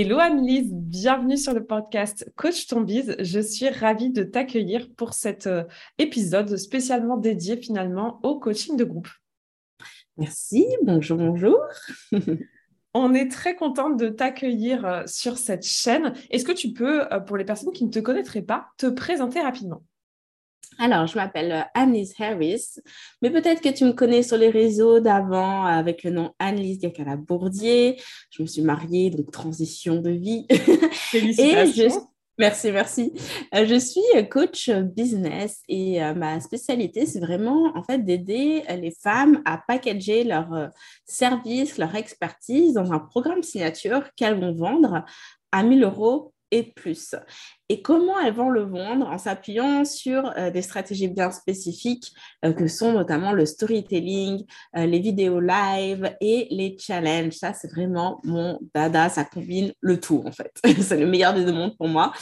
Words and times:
Hello 0.00 0.20
Annelise, 0.20 0.72
bienvenue 0.72 1.36
sur 1.36 1.52
le 1.52 1.66
podcast 1.66 2.32
Coach 2.36 2.68
ton 2.68 2.82
bise. 2.82 3.16
Je 3.18 3.40
suis 3.40 3.68
ravie 3.68 4.10
de 4.10 4.22
t'accueillir 4.22 4.88
pour 4.96 5.12
cet 5.12 5.48
euh, 5.48 5.64
épisode 5.98 6.56
spécialement 6.56 7.16
dédié 7.16 7.56
finalement 7.56 8.20
au 8.22 8.38
coaching 8.38 8.76
de 8.76 8.84
groupe. 8.84 9.08
Merci, 10.16 10.68
bonjour, 10.84 11.18
bonjour. 11.18 11.58
On 12.94 13.12
est 13.12 13.28
très 13.28 13.56
contente 13.56 13.98
de 13.98 14.08
t'accueillir 14.08 14.86
euh, 14.86 15.02
sur 15.06 15.36
cette 15.36 15.66
chaîne. 15.66 16.12
Est-ce 16.30 16.44
que 16.44 16.52
tu 16.52 16.72
peux, 16.72 17.12
euh, 17.12 17.18
pour 17.18 17.36
les 17.36 17.44
personnes 17.44 17.72
qui 17.72 17.84
ne 17.84 17.90
te 17.90 17.98
connaîtraient 17.98 18.42
pas, 18.42 18.68
te 18.76 18.86
présenter 18.86 19.40
rapidement? 19.40 19.82
Alors, 20.78 21.06
je 21.06 21.16
m'appelle 21.16 21.52
euh, 21.52 21.62
Annelise 21.74 22.14
Harris, 22.18 22.76
mais 23.20 23.30
peut-être 23.30 23.60
que 23.60 23.68
tu 23.68 23.84
me 23.84 23.92
connais 23.92 24.22
sur 24.22 24.36
les 24.36 24.48
réseaux 24.48 25.00
d'avant 25.00 25.64
avec 25.64 26.04
le 26.04 26.10
nom 26.10 26.32
Annelise 26.38 26.78
Gakala-Bourdier. 26.78 28.00
Je 28.30 28.42
me 28.42 28.46
suis 28.46 28.62
mariée, 28.62 29.10
donc 29.10 29.30
transition 29.32 29.96
de 29.96 30.10
vie. 30.10 30.46
Félicitations. 30.92 32.08
Merci, 32.38 32.70
merci. 32.70 33.12
Euh, 33.52 33.66
je 33.66 33.74
suis 33.74 34.28
coach 34.30 34.70
business 34.70 35.60
et 35.68 36.00
euh, 36.00 36.14
ma 36.14 36.38
spécialité, 36.38 37.04
c'est 37.04 37.18
vraiment 37.18 37.76
en 37.76 37.82
fait 37.82 38.04
d'aider 38.04 38.62
les 38.80 38.92
femmes 38.92 39.42
à 39.44 39.58
packager 39.58 40.22
leurs 40.22 40.70
services, 41.04 41.78
leur 41.78 41.96
expertise 41.96 42.74
dans 42.74 42.92
un 42.92 43.00
programme 43.00 43.42
signature 43.42 44.04
qu'elles 44.14 44.38
vont 44.38 44.54
vendre 44.54 45.04
à 45.50 45.62
1000 45.64 45.82
euros 45.82 46.32
et 46.50 46.62
plus. 46.62 47.14
Et 47.68 47.82
comment 47.82 48.18
elles 48.18 48.32
vont 48.32 48.48
le 48.48 48.62
vendre 48.62 49.06
en 49.06 49.18
s'appuyant 49.18 49.84
sur 49.84 50.32
euh, 50.36 50.50
des 50.50 50.62
stratégies 50.62 51.08
bien 51.08 51.30
spécifiques 51.30 52.12
euh, 52.44 52.52
que 52.52 52.66
sont 52.66 52.92
notamment 52.92 53.32
le 53.32 53.44
storytelling, 53.44 54.44
euh, 54.76 54.86
les 54.86 54.98
vidéos 55.00 55.40
live 55.40 56.10
et 56.20 56.48
les 56.50 56.76
challenges. 56.78 57.34
Ça, 57.34 57.52
c'est 57.52 57.70
vraiment 57.70 58.20
mon 58.24 58.58
dada. 58.74 59.08
Ça 59.10 59.24
combine 59.24 59.72
le 59.80 60.00
tout, 60.00 60.22
en 60.24 60.32
fait. 60.32 60.52
c'est 60.80 60.98
le 60.98 61.06
meilleur 61.06 61.34
des 61.34 61.44
deux 61.44 61.52
mondes 61.52 61.76
pour 61.76 61.88
moi. 61.88 62.12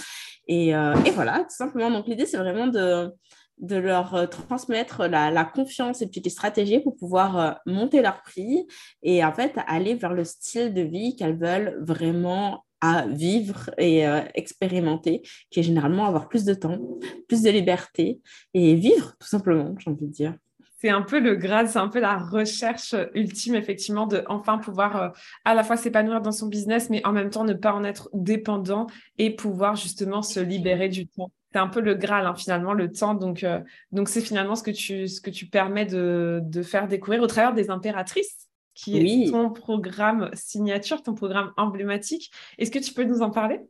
Et, 0.48 0.69
et 0.69 1.10
voilà, 1.10 1.41
tout 1.41 1.56
simplement. 1.56 1.91
Donc, 1.91 2.06
l'idée, 2.06 2.24
c'est 2.24 2.36
vraiment 2.36 2.69
de, 2.69 3.12
de 3.58 3.74
leur 3.74 4.30
transmettre 4.30 5.08
la, 5.08 5.32
la, 5.32 5.44
confiance 5.44 6.02
et 6.02 6.06
puis 6.06 6.20
les 6.20 6.30
stratégies 6.30 6.78
pour 6.78 6.97
pouvoir 6.97 7.60
monter 7.66 8.00
leur 8.00 8.22
prix 8.22 8.64
et 9.02 9.24
en 9.24 9.32
fait 9.32 9.58
aller 9.66 9.97
vers 9.97 10.12
le 10.12 10.22
style 10.22 10.72
de 10.72 10.82
vie 10.82 11.16
qu'elles 11.16 11.36
veulent 11.36 11.77
vraiment 11.80 12.66
à 12.87 13.06
vivre 13.06 13.70
et 13.79 14.06
euh, 14.06 14.20
expérimenter, 14.34 15.23
qui 15.51 15.61
est 15.61 15.62
généralement 15.62 16.06
avoir 16.06 16.29
plus 16.29 16.45
de 16.45 16.55
temps, 16.55 16.79
plus 17.28 17.43
de 17.43 17.51
liberté 17.51 18.20
et 18.55 18.75
vivre 18.75 19.15
tout 19.19 19.27
simplement, 19.27 19.75
j'ai 19.78 19.91
envie 19.91 20.06
de 20.06 20.12
dire. 20.12 20.34
C'est 20.78 20.91
un 20.91 21.03
peu 21.03 21.19
le 21.19 21.34
grade, 21.34 21.69
c'est 21.69 21.78
un 21.78 21.89
peu 21.89 22.01
la 22.01 22.19
recherche 22.19 22.95
ultime, 23.15 23.55
effectivement, 23.55 24.06
de 24.06 24.23
enfin 24.28 24.59
pouvoir 24.59 24.97
euh, 24.97 25.09
à 25.45 25.55
la 25.55 25.65
fois 25.65 25.77
s'épanouir 25.77 26.20
dans 26.20 26.33
son 26.33 26.48
business, 26.48 26.91
mais 26.91 27.05
en 27.06 27.12
même 27.12 27.31
temps 27.31 27.45
ne 27.45 27.55
pas 27.55 27.73
en 27.73 27.83
être 27.83 28.11
dépendant 28.12 28.87
et 29.19 29.34
pouvoir 29.34 29.75
justement 29.75 30.22
se 30.22 30.39
libérer 30.39 30.89
du 30.89 31.06
temps. 31.09 31.33
C'est 31.53 31.59
un 31.59 31.69
peu 31.69 31.81
le 31.81 31.94
graal, 31.94 32.27
hein, 32.27 32.34
finalement, 32.34 32.75
le 32.75 32.93
temps. 32.93 33.15
Donc, 33.15 33.43
euh, 33.43 33.60
donc 33.91 34.10
c'est 34.10 34.21
finalement 34.21 34.55
ce 34.55 34.62
que 34.62 34.71
tu, 34.71 35.09
ce 35.09 35.21
que 35.22 35.31
tu 35.31 35.47
permets 35.47 35.87
de, 35.87 36.41
de 36.43 36.62
faire 36.62 36.87
découvrir 36.87 37.22
au 37.22 37.27
travers 37.27 37.55
des 37.55 37.71
impératrices 37.71 38.46
qui 38.76 38.98
est 38.98 39.31
ton 39.31 39.50
programme 39.50 40.31
signature, 40.34 41.03
ton 41.03 41.14
programme 41.14 41.53
emblématique. 41.56 42.31
Est-ce 42.59 42.70
que 42.70 42.78
tu 42.78 42.92
peux 42.92 43.04
nous 43.04 43.22
en 43.22 43.31
parler? 43.31 43.60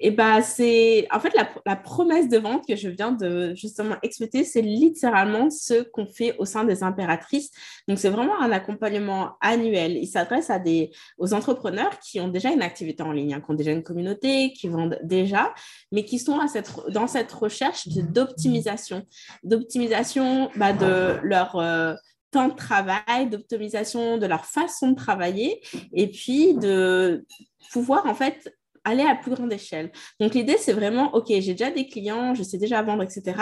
Et 0.00 0.10
bah, 0.10 0.42
c'est 0.42 1.06
en 1.12 1.20
fait 1.20 1.32
la, 1.66 1.76
promesse 1.76 2.28
de 2.28 2.38
vente 2.38 2.66
que 2.66 2.76
je 2.76 2.88
viens 2.88 3.12
de 3.12 3.54
justement 3.54 3.96
expliquer, 4.02 4.44
c'est 4.44 4.62
littéralement 4.62 5.50
ce 5.50 5.82
qu'on 5.82 6.06
fait 6.06 6.36
au 6.38 6.44
sein 6.44 6.64
des 6.64 6.82
impératrices. 6.82 7.50
Donc, 7.88 7.98
c'est 7.98 8.08
vraiment 8.08 8.40
un 8.40 8.50
accompagnement 8.52 9.32
annuel. 9.40 9.96
Il 9.96 10.06
s'adresse 10.06 10.50
à 10.50 10.58
des, 10.58 10.90
aux 11.18 11.34
entrepreneurs 11.34 11.98
qui 12.00 12.20
ont 12.20 12.28
déjà 12.28 12.50
une 12.50 12.62
activité 12.62 13.02
en 13.02 13.12
ligne, 13.12 13.34
hein, 13.34 13.40
qui 13.40 13.50
ont 13.50 13.54
déjà 13.54 13.72
une 13.72 13.82
communauté, 13.82 14.52
qui 14.52 14.68
vendent 14.68 14.98
déjà, 15.02 15.54
mais 15.90 16.04
qui 16.04 16.18
sont 16.18 16.38
à 16.38 16.48
cette, 16.48 16.70
dans 16.88 17.06
cette 17.06 17.32
recherche 17.32 17.88
d'optimisation, 17.88 19.04
d'optimisation 19.44 20.50
bah, 20.56 20.72
de 20.72 21.18
leur. 21.22 21.56
Euh, 21.56 21.94
temps 22.32 22.48
de 22.48 22.56
travail, 22.56 23.28
d'optimisation 23.30 24.18
de 24.18 24.26
leur 24.26 24.44
façon 24.44 24.90
de 24.90 24.96
travailler 24.96 25.60
et 25.92 26.10
puis 26.10 26.54
de 26.54 27.24
pouvoir 27.70 28.06
en 28.06 28.14
fait 28.14 28.52
aller 28.84 29.04
à 29.04 29.14
plus 29.14 29.30
grande 29.30 29.52
échelle. 29.52 29.92
Donc 30.18 30.34
l'idée 30.34 30.56
c'est 30.58 30.72
vraiment 30.72 31.14
ok 31.14 31.26
j'ai 31.28 31.52
déjà 31.52 31.70
des 31.70 31.86
clients, 31.86 32.34
je 32.34 32.42
sais 32.42 32.58
déjà 32.58 32.82
vendre 32.82 33.04
etc. 33.04 33.36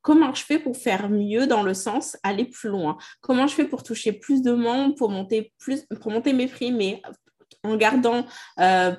Comment 0.00 0.32
je 0.32 0.42
fais 0.42 0.58
pour 0.58 0.76
faire 0.76 1.10
mieux 1.10 1.46
dans 1.46 1.62
le 1.62 1.74
sens 1.74 2.16
aller 2.22 2.46
plus 2.46 2.70
loin? 2.70 2.96
Comment 3.20 3.46
je 3.46 3.54
fais 3.54 3.66
pour 3.66 3.82
toucher 3.82 4.12
plus 4.12 4.40
de 4.40 4.52
monde, 4.52 4.96
pour 4.96 5.10
monter 5.10 5.52
plus, 5.58 5.84
pour 6.00 6.12
monter 6.12 6.32
mes 6.32 6.46
prix 6.46 6.72
mais 6.72 7.02
en 7.62 7.76
gardant 7.76 8.24
euh, 8.60 8.94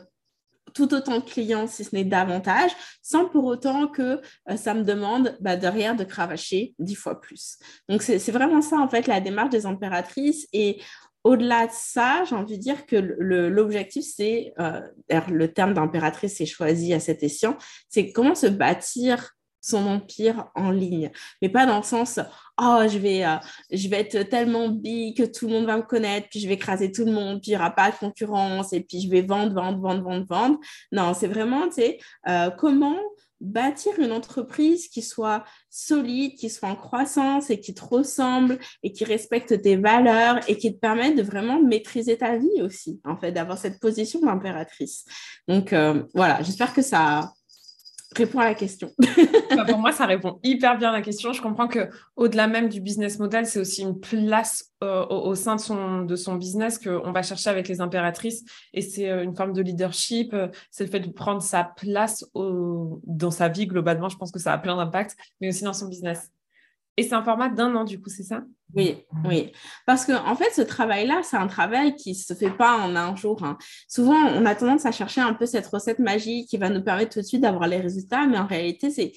tout 0.78 0.94
autant 0.94 1.18
de 1.18 1.24
clients, 1.24 1.66
si 1.66 1.84
ce 1.84 1.96
n'est 1.96 2.04
davantage, 2.04 2.70
sans 3.02 3.26
pour 3.26 3.46
autant 3.46 3.88
que 3.88 4.22
euh, 4.48 4.58
ça 4.58 4.76
me 4.76 4.84
demande 4.84 5.36
bah, 5.42 5.58
derrière 5.58 5.96
de 5.96 6.04
cravacher 6.04 6.76
dix 6.78 6.94
fois 6.94 7.20
plus. 7.20 7.58
Donc, 7.90 8.04
c'est 8.04 8.32
vraiment 8.32 8.62
ça, 8.62 8.78
en 8.78 8.88
fait, 8.88 9.08
la 9.08 9.20
démarche 9.20 9.50
des 9.50 9.66
impératrices. 9.66 10.48
Et 10.54 10.80
au-delà 11.24 11.66
de 11.66 11.72
ça, 11.74 12.24
j'ai 12.30 12.36
envie 12.36 12.60
de 12.60 12.62
dire 12.62 12.86
que 12.86 12.96
l'objectif, 12.96 14.06
c'est, 14.06 14.54
euh, 14.60 14.82
le 15.30 15.52
terme 15.52 15.74
d'impératrice 15.74 16.40
est 16.42 16.46
choisi 16.46 16.94
à 16.94 17.00
cet 17.00 17.24
escient, 17.24 17.58
c'est 17.90 18.12
comment 18.12 18.36
se 18.36 18.46
bâtir 18.46 19.36
son 19.68 19.86
empire 19.88 20.48
en 20.56 20.72
ligne. 20.72 21.12
Mais 21.42 21.50
pas 21.50 21.66
dans 21.66 21.78
le 21.78 21.84
sens, 21.84 22.20
oh, 22.60 22.82
je 22.90 22.98
vais, 22.98 23.26
euh, 23.26 23.36
je 23.72 23.88
vais 23.88 24.00
être 24.00 24.30
tellement 24.30 24.70
big 24.70 25.18
que 25.18 25.24
tout 25.24 25.48
le 25.48 25.54
monde 25.54 25.66
va 25.66 25.78
me 25.78 25.84
connaître, 25.84 26.28
puis 26.30 26.40
je 26.40 26.48
vais 26.48 26.56
écraser 26.56 26.92
tout 26.92 27.06
le 27.06 27.12
monde, 27.12 27.42
puis 27.42 27.52
il 27.52 27.56
n'y 27.56 27.60
aura 27.60 27.72
pas 27.72 27.92
de 27.92 27.96
concurrence, 27.96 28.74
et 28.74 28.82
puis 28.82 29.02
je 29.02 29.10
vais 29.10 29.22
vendre, 29.22 29.54
vendre, 29.54 29.80
vendre, 29.80 30.04
vendre, 30.04 30.26
vendre. 30.28 30.60
Non, 30.92 31.14
c'est 31.14 31.28
vraiment, 31.28 31.68
tu 31.68 31.76
sais, 31.76 31.98
euh, 32.28 32.50
comment 32.52 32.98
bâtir 33.40 33.94
une 34.00 34.12
entreprise 34.12 34.88
qui 34.88 35.02
soit 35.02 35.44
solide, 35.70 36.34
qui 36.36 36.50
soit 36.50 36.70
en 36.70 36.76
croissance 36.76 37.50
et 37.50 37.60
qui 37.60 37.74
te 37.74 37.84
ressemble 37.84 38.58
et 38.84 38.92
qui 38.92 39.06
respecte 39.06 39.62
tes 39.62 39.76
valeurs 39.76 40.40
et 40.48 40.58
qui 40.58 40.74
te 40.74 40.80
permette 40.80 41.16
de 41.16 41.22
vraiment 41.22 41.62
maîtriser 41.62 42.18
ta 42.18 42.38
vie 42.38 42.62
aussi, 42.62 43.00
en 43.06 43.18
fait, 43.18 43.32
d'avoir 43.32 43.58
cette 43.58 43.80
position 43.80 44.20
d'impératrice. 44.22 45.06
Donc, 45.48 45.74
euh, 45.74 46.04
voilà, 46.14 46.42
j'espère 46.42 46.74
que 46.74 46.82
ça 46.82 47.32
répond 48.18 48.40
à 48.40 48.46
la 48.46 48.56
question. 48.56 48.92
Bah, 49.56 49.66
pour 49.66 49.80
moi, 49.80 49.92
ça 49.92 50.06
répond 50.06 50.40
hyper 50.44 50.78
bien 50.78 50.90
à 50.90 50.92
la 50.92 51.02
question. 51.02 51.34
Je 51.34 51.42
comprends 51.42 51.68
que 51.68 51.90
au-delà 52.16 52.48
même 52.48 52.70
du 52.70 52.82
business 52.82 53.18
model, 53.18 53.48
c'est 53.48 53.60
aussi 53.60 53.82
une 53.82 54.00
place 54.00 54.72
euh, 54.84 55.06
au, 55.08 55.34
sein 55.36 55.56
de 55.56 55.62
son, 55.62 56.02
de 56.02 56.16
son 56.16 56.36
business 56.36 56.78
qu'on 56.78 57.12
va 57.12 57.24
chercher 57.24 57.50
avec 57.50 57.68
les 57.68 57.82
impératrices. 57.82 58.44
Et 58.74 58.82
c'est 58.82 59.10
euh, 59.10 59.24
une 59.24 59.36
forme 59.36 59.54
de 59.54 59.62
leadership. 59.62 60.34
Euh, 60.34 60.50
c'est 60.70 60.84
le 60.84 60.92
fait 60.92 61.00
de 61.00 61.10
prendre 61.10 61.42
sa 61.42 61.64
place 61.64 62.26
dans 62.36 63.32
sa 63.32 63.48
vie 63.48 63.66
globalement. 63.66 64.10
Je 64.10 64.18
pense 64.18 64.32
que 64.32 64.40
ça 64.40 64.54
a 64.54 64.58
plein 64.58 64.76
d'impact, 64.76 65.16
mais 65.42 65.48
aussi 65.48 65.64
dans 65.64 65.74
son 65.74 65.88
business. 65.88 66.30
Et 66.98 67.04
c'est 67.04 67.14
un 67.14 67.24
format 67.24 67.50
d'un 67.50 67.76
an, 67.76 67.84
du 67.84 68.02
coup, 68.02 68.10
c'est 68.10 68.24
ça? 68.24 68.44
Oui, 68.76 69.06
oui. 69.24 69.52
Parce 69.86 70.06
que 70.06 70.14
en 70.14 70.36
fait, 70.36 70.50
ce 70.52 70.62
travail-là, 70.62 71.22
c'est 71.24 71.38
un 71.38 71.48
travail 71.48 71.96
qui 71.96 72.10
ne 72.10 72.16
se 72.16 72.34
fait 72.34 72.50
pas 72.50 72.78
en 72.78 72.96
un 72.96 73.16
jour. 73.16 73.44
Hein. 73.44 73.58
Souvent, 73.88 74.16
on 74.16 74.46
a 74.46 74.56
tendance 74.56 74.86
à 74.86 74.92
chercher 74.92 75.22
un 75.22 75.34
peu 75.34 75.46
cette 75.46 75.68
recette 75.68 76.00
magique 76.00 76.50
qui 76.50 76.58
va 76.58 76.70
nous 76.70 76.84
permettre 76.84 77.14
tout 77.14 77.22
de 77.22 77.26
suite 77.26 77.42
d'avoir 77.42 77.68
les 77.68 77.78
résultats, 77.78 78.26
mais 78.26 78.38
en 78.38 78.48
réalité, 78.48 78.90
c'est 78.90 79.14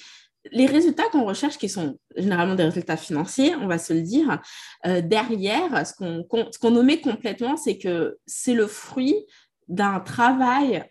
les 0.53 0.67
résultats 0.67 1.09
qu'on 1.11 1.25
recherche, 1.25 1.59
qui 1.59 1.69
sont 1.69 1.99
généralement 2.17 2.55
des 2.55 2.65
résultats 2.65 2.97
financiers, 2.97 3.55
on 3.57 3.67
va 3.67 3.79
se 3.79 3.93
le 3.93 4.03
dire, 4.03 4.41
euh, 4.87 5.01
derrière, 5.01 5.87
ce 5.87 5.95
qu'on 5.95 6.25
qu'on 6.25 6.71
nommait 6.71 7.01
complètement, 7.01 7.57
c'est 7.57 7.79
que 7.79 8.19
c'est 8.27 8.55
le 8.55 8.67
fruit 8.67 9.27
d'un 9.69 10.01
travail 10.01 10.85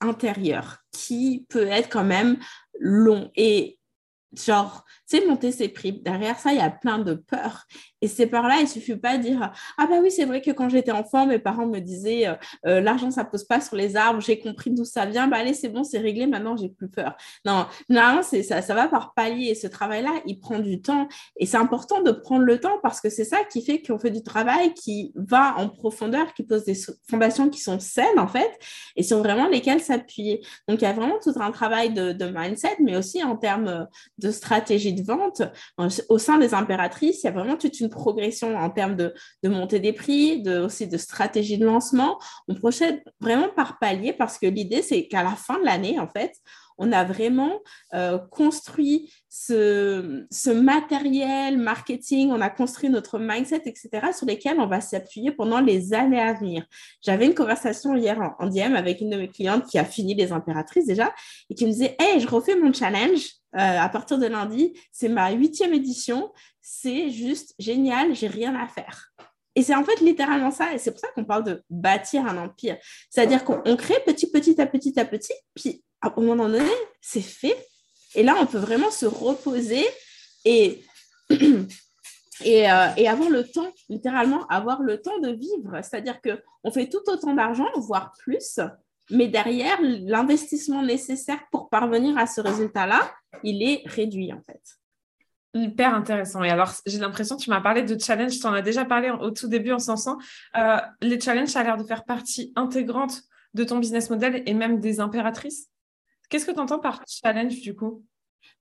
intérieur 0.00 0.78
qui 0.92 1.46
peut 1.48 1.66
être 1.66 1.88
quand 1.88 2.04
même 2.04 2.38
long. 2.78 3.30
Et 3.36 3.78
genre, 4.36 4.84
tu 5.08 5.18
sais, 5.18 5.26
monter 5.26 5.52
ses 5.52 5.68
prix. 5.68 6.00
Derrière 6.00 6.38
ça, 6.38 6.52
il 6.52 6.58
y 6.58 6.60
a 6.60 6.70
plein 6.70 6.98
de 6.98 7.14
peurs. 7.14 7.66
Et 8.02 8.08
c'est 8.08 8.26
par 8.26 8.48
là, 8.48 8.58
il 8.60 8.68
suffit 8.68 8.96
pas 8.96 9.16
de 9.16 9.22
dire 9.22 9.52
Ah, 9.78 9.86
bah 9.86 9.96
oui, 10.02 10.10
c'est 10.10 10.24
vrai 10.24 10.42
que 10.42 10.50
quand 10.50 10.68
j'étais 10.68 10.90
enfant, 10.90 11.24
mes 11.26 11.38
parents 11.38 11.66
me 11.66 11.78
disaient 11.78 12.26
euh, 12.26 12.34
euh, 12.66 12.80
L'argent, 12.80 13.10
ça 13.10 13.24
pose 13.24 13.44
pas 13.44 13.60
sur 13.60 13.76
les 13.76 13.96
arbres, 13.96 14.20
j'ai 14.20 14.38
compris 14.40 14.70
d'où 14.70 14.84
ça 14.84 15.06
vient, 15.06 15.28
bah 15.28 15.38
allez, 15.38 15.54
c'est 15.54 15.68
bon, 15.68 15.84
c'est 15.84 15.98
réglé, 15.98 16.26
maintenant, 16.26 16.56
j'ai 16.56 16.68
plus 16.68 16.88
peur. 16.88 17.16
Non, 17.46 17.66
normalement, 17.88 18.22
ça, 18.22 18.60
ça 18.60 18.74
va 18.74 18.88
par 18.88 19.14
palier. 19.14 19.50
Et 19.50 19.54
ce 19.54 19.68
travail-là, 19.68 20.10
il 20.26 20.40
prend 20.40 20.58
du 20.58 20.82
temps. 20.82 21.06
Et 21.36 21.46
c'est 21.46 21.56
important 21.56 22.02
de 22.02 22.10
prendre 22.10 22.44
le 22.44 22.58
temps 22.58 22.78
parce 22.82 23.00
que 23.00 23.08
c'est 23.08 23.24
ça 23.24 23.38
qui 23.50 23.64
fait 23.64 23.80
qu'on 23.80 23.98
fait 23.98 24.10
du 24.10 24.22
travail 24.22 24.74
qui 24.74 25.12
va 25.14 25.54
en 25.56 25.68
profondeur, 25.68 26.34
qui 26.34 26.42
pose 26.42 26.64
des 26.64 26.76
fondations 27.08 27.48
qui 27.48 27.60
sont 27.60 27.78
saines, 27.78 28.18
en 28.18 28.26
fait, 28.26 28.50
et 28.96 29.04
sur 29.04 29.18
vraiment 29.18 29.46
lesquelles 29.46 29.80
s'appuyer. 29.80 30.44
Donc, 30.68 30.80
il 30.80 30.84
y 30.84 30.88
a 30.88 30.92
vraiment 30.92 31.18
tout 31.22 31.34
un 31.36 31.52
travail 31.52 31.92
de, 31.94 32.12
de 32.12 32.24
mindset, 32.26 32.76
mais 32.80 32.96
aussi 32.96 33.22
en 33.22 33.36
termes 33.36 33.86
de 34.18 34.30
stratégie 34.32 34.92
de 34.92 35.04
vente. 35.04 35.42
Au 36.08 36.18
sein 36.18 36.38
des 36.38 36.52
impératrices, 36.52 37.22
il 37.22 37.26
y 37.26 37.28
a 37.28 37.32
vraiment 37.32 37.56
toute 37.56 37.78
une 37.78 37.91
progression 37.92 38.56
en 38.56 38.70
termes 38.70 38.96
de, 38.96 39.14
montée 39.44 39.78
des 39.78 39.92
prix, 39.92 40.42
de, 40.42 40.58
aussi 40.58 40.88
de 40.88 40.96
stratégie 40.96 41.58
de 41.58 41.66
lancement. 41.66 42.18
On 42.48 42.54
procède 42.54 43.02
vraiment 43.20 43.48
par 43.48 43.78
palier 43.78 44.12
parce 44.12 44.38
que 44.38 44.46
l'idée, 44.46 44.82
c'est 44.82 45.06
qu'à 45.06 45.22
la 45.22 45.36
fin 45.36 45.58
de 45.58 45.64
l'année, 45.64 46.00
en 46.00 46.08
fait, 46.08 46.32
on 46.78 46.90
a 46.92 47.04
vraiment 47.04 47.60
euh, 47.94 48.18
construit 48.18 49.12
ce, 49.28 50.50
matériel 50.52 51.58
marketing, 51.58 52.30
on 52.30 52.40
a 52.40 52.50
construit 52.50 52.90
notre 52.90 53.18
mindset, 53.18 53.62
etc., 53.66 54.08
sur 54.16 54.26
lesquels 54.26 54.58
on 54.58 54.66
va 54.66 54.80
s'appuyer 54.80 55.30
pendant 55.30 55.60
les 55.60 55.94
années 55.94 56.20
à 56.20 56.32
venir. 56.32 56.64
J'avais 57.02 57.26
une 57.26 57.34
conversation 57.34 57.94
hier 57.94 58.18
en, 58.38 58.46
DM 58.46 58.74
avec 58.74 59.00
une 59.00 59.10
de 59.10 59.16
mes 59.16 59.28
clientes 59.28 59.66
qui 59.66 59.78
a 59.78 59.84
fini 59.84 60.14
les 60.14 60.32
impératrices 60.32 60.86
déjà 60.86 61.14
et 61.50 61.54
qui 61.54 61.66
me 61.66 61.70
disait 61.70 61.96
Hey, 61.98 62.20
je 62.20 62.28
refais 62.28 62.56
mon 62.56 62.72
challenge 62.72 63.41
à 63.52 63.88
partir 63.88 64.18
de 64.18 64.26
lundi, 64.26 64.72
c'est 64.92 65.08
ma 65.08 65.30
huitième 65.32 65.74
édition, 65.74 66.32
c'est 66.60 67.10
juste 67.10 67.54
génial, 67.58 68.14
j'ai 68.14 68.28
rien 68.28 68.54
à 68.54 68.66
faire. 68.66 69.12
Et 69.54 69.62
c'est 69.62 69.74
en 69.74 69.84
fait 69.84 70.00
littéralement 70.00 70.50
ça, 70.50 70.72
et 70.72 70.78
c'est 70.78 70.90
pour 70.90 71.00
ça 71.00 71.08
qu'on 71.14 71.24
parle 71.24 71.44
de 71.44 71.62
bâtir 71.68 72.24
un 72.24 72.38
empire. 72.38 72.78
C'est-à-dire 73.10 73.44
qu'on 73.44 73.76
crée 73.76 74.00
petit, 74.06 74.30
petit 74.30 74.60
à 74.60 74.66
petit 74.66 74.98
à 74.98 75.04
petit, 75.04 75.34
puis 75.54 75.84
à 76.00 76.08
un 76.08 76.20
moment 76.22 76.48
donné, 76.48 76.70
c'est 77.00 77.20
fait. 77.20 77.56
Et 78.14 78.22
là, 78.22 78.34
on 78.40 78.46
peut 78.46 78.58
vraiment 78.58 78.90
se 78.90 79.06
reposer 79.06 79.86
et, 80.44 80.82
et, 82.44 82.70
euh, 82.70 82.88
et, 82.96 83.08
avoir 83.08 83.28
le 83.28 83.46
temps, 83.46 83.70
littéralement, 83.88 84.46
avoir 84.46 84.82
le 84.82 85.00
temps 85.00 85.18
de 85.18 85.30
vivre. 85.30 85.80
C'est-à-dire 85.82 86.20
qu'on 86.20 86.70
fait 86.70 86.88
tout 86.88 87.02
autant 87.06 87.34
d'argent, 87.34 87.68
voire 87.76 88.12
plus, 88.18 88.58
mais 89.10 89.28
derrière, 89.28 89.78
l'investissement 89.82 90.82
nécessaire 90.82 91.40
pour 91.50 91.68
parvenir 91.68 92.16
à 92.18 92.26
ce 92.26 92.40
résultat-là, 92.40 93.12
il 93.42 93.62
est 93.62 93.82
réduit 93.86 94.32
en 94.32 94.40
fait. 94.42 94.60
Hyper 95.54 95.94
intéressant. 95.94 96.42
Et 96.42 96.48
alors, 96.48 96.72
j'ai 96.86 96.98
l'impression, 96.98 97.36
tu 97.36 97.50
m'as 97.50 97.60
parlé 97.60 97.82
de 97.82 97.98
challenge, 97.98 98.38
tu 98.38 98.46
en 98.46 98.54
as 98.54 98.62
déjà 98.62 98.86
parlé 98.86 99.10
au 99.10 99.30
tout 99.30 99.48
début 99.48 99.72
en 99.72 99.78
sens 99.78 100.08
euh, 100.56 100.76
les 101.02 101.20
challenges, 101.20 101.48
ça 101.48 101.60
a 101.60 101.64
l'air 101.64 101.76
de 101.76 101.84
faire 101.84 102.04
partie 102.04 102.52
intégrante 102.56 103.22
de 103.52 103.64
ton 103.64 103.78
business 103.78 104.08
model 104.08 104.42
et 104.46 104.54
même 104.54 104.80
des 104.80 105.00
impératrices. 105.00 105.68
Qu'est-ce 106.30 106.46
que 106.46 106.52
tu 106.52 106.60
entends 106.60 106.78
par 106.78 107.02
challenge 107.06 107.60
du 107.60 107.76
coup? 107.76 108.02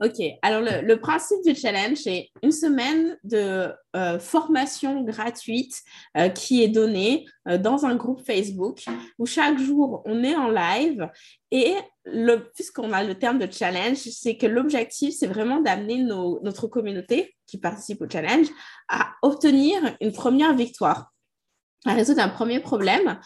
Ok, 0.03 0.19
alors 0.41 0.61
le, 0.61 0.95
principe 0.95 1.43
du 1.45 1.53
challenge, 1.53 1.97
c'est 1.97 2.29
une 2.41 2.51
semaine 2.51 3.17
de 3.23 3.71
euh, 3.95 4.17
formation 4.17 5.01
gratuite 5.03 5.81
euh, 6.17 6.29
qui 6.29 6.63
est 6.63 6.69
donnée 6.69 7.25
euh, 7.47 7.57
dans 7.57 7.85
un 7.85 7.95
groupe 7.95 8.25
Facebook 8.25 8.83
où 9.19 9.25
chaque 9.25 9.59
jour 9.59 10.01
on 10.05 10.23
est 10.23 10.35
en 10.35 10.49
live. 10.49 11.07
Et 11.51 11.75
puisqu'on 12.55 12.93
a 12.93 13.03
le 13.03 13.19
terme 13.19 13.37
de 13.37 13.51
challenge, 13.51 13.97
c'est 13.97 14.37
que 14.37 14.47
l'objectif, 14.47 15.13
c'est 15.13 15.27
vraiment 15.27 15.61
d'amener 15.61 16.01
notre 16.01 16.67
communauté 16.67 17.35
qui 17.45 17.59
participe 17.59 18.01
au 18.01 18.09
challenge 18.09 18.47
à 18.89 19.11
obtenir 19.21 19.95
une 20.01 20.13
première 20.13 20.55
victoire, 20.55 21.11
à 21.85 21.93
résoudre 21.93 22.21
un 22.21 22.29
premier 22.29 22.59
problème 22.59 23.19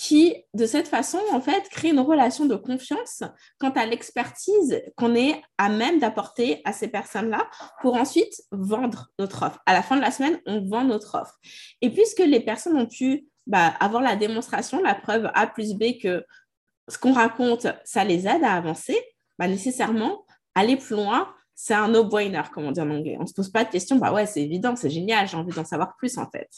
qui, 0.00 0.34
de 0.54 0.64
cette 0.64 0.88
façon, 0.88 1.18
en 1.30 1.42
fait, 1.42 1.68
crée 1.68 1.90
une 1.90 2.00
relation 2.00 2.46
de 2.46 2.56
confiance 2.56 3.22
quant 3.58 3.68
à 3.68 3.84
l'expertise 3.84 4.80
qu'on 4.96 5.14
est 5.14 5.42
à 5.58 5.68
même 5.68 5.98
d'apporter 5.98 6.62
à 6.64 6.72
ces 6.72 6.88
personnes-là 6.88 7.46
pour 7.82 7.96
ensuite 7.96 8.32
vendre 8.50 9.10
notre 9.18 9.42
offre. 9.42 9.58
À 9.66 9.74
la 9.74 9.82
fin 9.82 9.96
de 9.96 10.00
la 10.00 10.10
semaine, 10.10 10.40
on 10.46 10.66
vend 10.66 10.84
notre 10.84 11.20
offre. 11.20 11.38
Et 11.82 11.90
puisque 11.90 12.20
les 12.20 12.40
personnes 12.40 12.78
ont 12.78 12.86
pu 12.86 13.26
bah, 13.46 13.74
avoir 13.78 14.00
la 14.00 14.16
démonstration, 14.16 14.80
la 14.82 14.94
preuve 14.94 15.30
A 15.34 15.46
plus 15.46 15.74
B 15.74 15.98
que 16.02 16.24
ce 16.88 16.96
qu'on 16.96 17.12
raconte, 17.12 17.66
ça 17.84 18.02
les 18.02 18.26
aide 18.26 18.42
à 18.42 18.54
avancer, 18.54 18.96
bah, 19.38 19.48
nécessairement, 19.48 20.24
aller 20.54 20.78
plus 20.78 20.96
loin, 20.96 21.28
c'est 21.54 21.74
un 21.74 21.88
no-brainer, 21.88 22.40
comme 22.54 22.64
on 22.64 22.72
dit 22.72 22.80
en 22.80 22.88
anglais. 22.88 23.16
On 23.18 23.24
ne 23.24 23.26
se 23.26 23.34
pose 23.34 23.50
pas 23.50 23.64
de 23.64 23.70
questions, 23.70 23.96
bah 23.96 24.14
ouais, 24.14 24.24
c'est 24.24 24.40
évident, 24.40 24.74
c'est 24.76 24.88
génial, 24.88 25.28
j'ai 25.28 25.36
envie 25.36 25.54
d'en 25.54 25.66
savoir 25.66 25.94
plus 25.98 26.16
en 26.16 26.26
fait. 26.30 26.48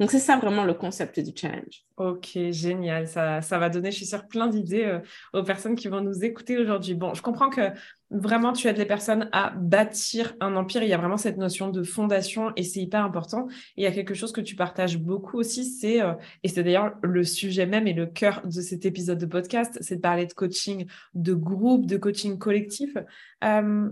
Donc, 0.00 0.10
c'est 0.10 0.18
ça 0.18 0.36
vraiment 0.36 0.64
le 0.64 0.74
concept 0.74 1.20
du 1.20 1.32
challenge. 1.34 1.84
Ok, 1.96 2.38
génial. 2.50 3.08
Ça, 3.08 3.40
va 3.40 3.68
donner, 3.70 3.90
je 3.90 3.96
suis 3.96 4.06
sûre, 4.06 4.26
plein 4.26 4.48
d'idées 4.48 4.84
euh, 4.84 4.98
aux 5.32 5.42
personnes 5.42 5.76
qui 5.76 5.88
vont 5.88 6.02
nous 6.02 6.24
écouter 6.24 6.58
aujourd'hui. 6.58 6.94
Bon, 6.94 7.14
je 7.14 7.22
comprends 7.22 7.48
que 7.48 7.70
vraiment, 8.10 8.52
tu 8.52 8.68
aides 8.68 8.76
les 8.76 8.86
personnes 8.86 9.28
à 9.32 9.50
bâtir 9.56 10.34
un 10.40 10.56
empire. 10.56 10.82
Il 10.82 10.88
y 10.88 10.92
a 10.92 10.98
vraiment 10.98 11.16
cette 11.16 11.38
notion 11.38 11.70
de 11.70 11.82
fondation 11.82 12.52
et 12.56 12.62
c'est 12.62 12.80
hyper 12.80 13.02
important. 13.02 13.48
Il 13.76 13.84
y 13.84 13.86
a 13.86 13.92
quelque 13.92 14.14
chose 14.14 14.32
que 14.32 14.40
tu 14.40 14.56
partages 14.56 14.98
beaucoup 14.98 15.38
aussi, 15.38 15.64
c'est, 15.64 16.02
euh, 16.02 16.12
et 16.42 16.48
c'est 16.48 16.62
d'ailleurs 16.62 16.94
le 17.02 17.24
sujet 17.24 17.66
même 17.66 17.86
et 17.86 17.94
le 17.94 18.06
cœur 18.06 18.42
de 18.44 18.60
cet 18.60 18.84
épisode 18.84 19.18
de 19.18 19.26
podcast, 19.26 19.78
c'est 19.80 19.96
de 19.96 20.00
parler 20.00 20.26
de 20.26 20.32
coaching 20.32 20.86
de 21.14 21.34
groupe, 21.34 21.86
de 21.86 21.96
coaching 21.96 22.38
collectif. 22.38 22.96
Euh, 23.44 23.88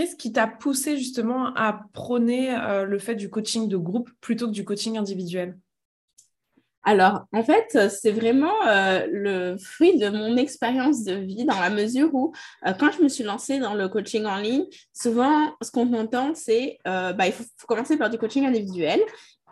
Qu'est-ce 0.00 0.16
qui 0.16 0.32
t'a 0.32 0.46
poussé 0.46 0.96
justement 0.96 1.54
à 1.54 1.82
prôner 1.92 2.54
euh, 2.54 2.86
le 2.86 2.98
fait 2.98 3.14
du 3.14 3.28
coaching 3.28 3.68
de 3.68 3.76
groupe 3.76 4.08
plutôt 4.22 4.46
que 4.46 4.52
du 4.52 4.64
coaching 4.64 4.96
individuel? 4.96 5.58
Alors, 6.84 7.26
en 7.34 7.44
fait, 7.44 7.90
c'est 7.90 8.10
vraiment 8.10 8.66
euh, 8.66 9.06
le 9.12 9.58
fruit 9.58 9.98
de 9.98 10.08
mon 10.08 10.38
expérience 10.38 11.04
de 11.04 11.12
vie 11.12 11.44
dans 11.44 11.60
la 11.60 11.68
mesure 11.68 12.14
où, 12.14 12.32
euh, 12.66 12.72
quand 12.72 12.90
je 12.92 13.02
me 13.02 13.10
suis 13.10 13.24
lancée 13.24 13.58
dans 13.58 13.74
le 13.74 13.90
coaching 13.90 14.24
en 14.24 14.38
ligne, 14.38 14.64
souvent, 14.94 15.54
ce 15.60 15.70
qu'on 15.70 15.92
entend, 15.92 16.34
c'est 16.34 16.78
bah, 16.86 17.26
il 17.26 17.32
faut, 17.32 17.44
commencer 17.68 17.98
par 17.98 18.08
du 18.08 18.16
coaching 18.16 18.46
individuel. 18.46 19.02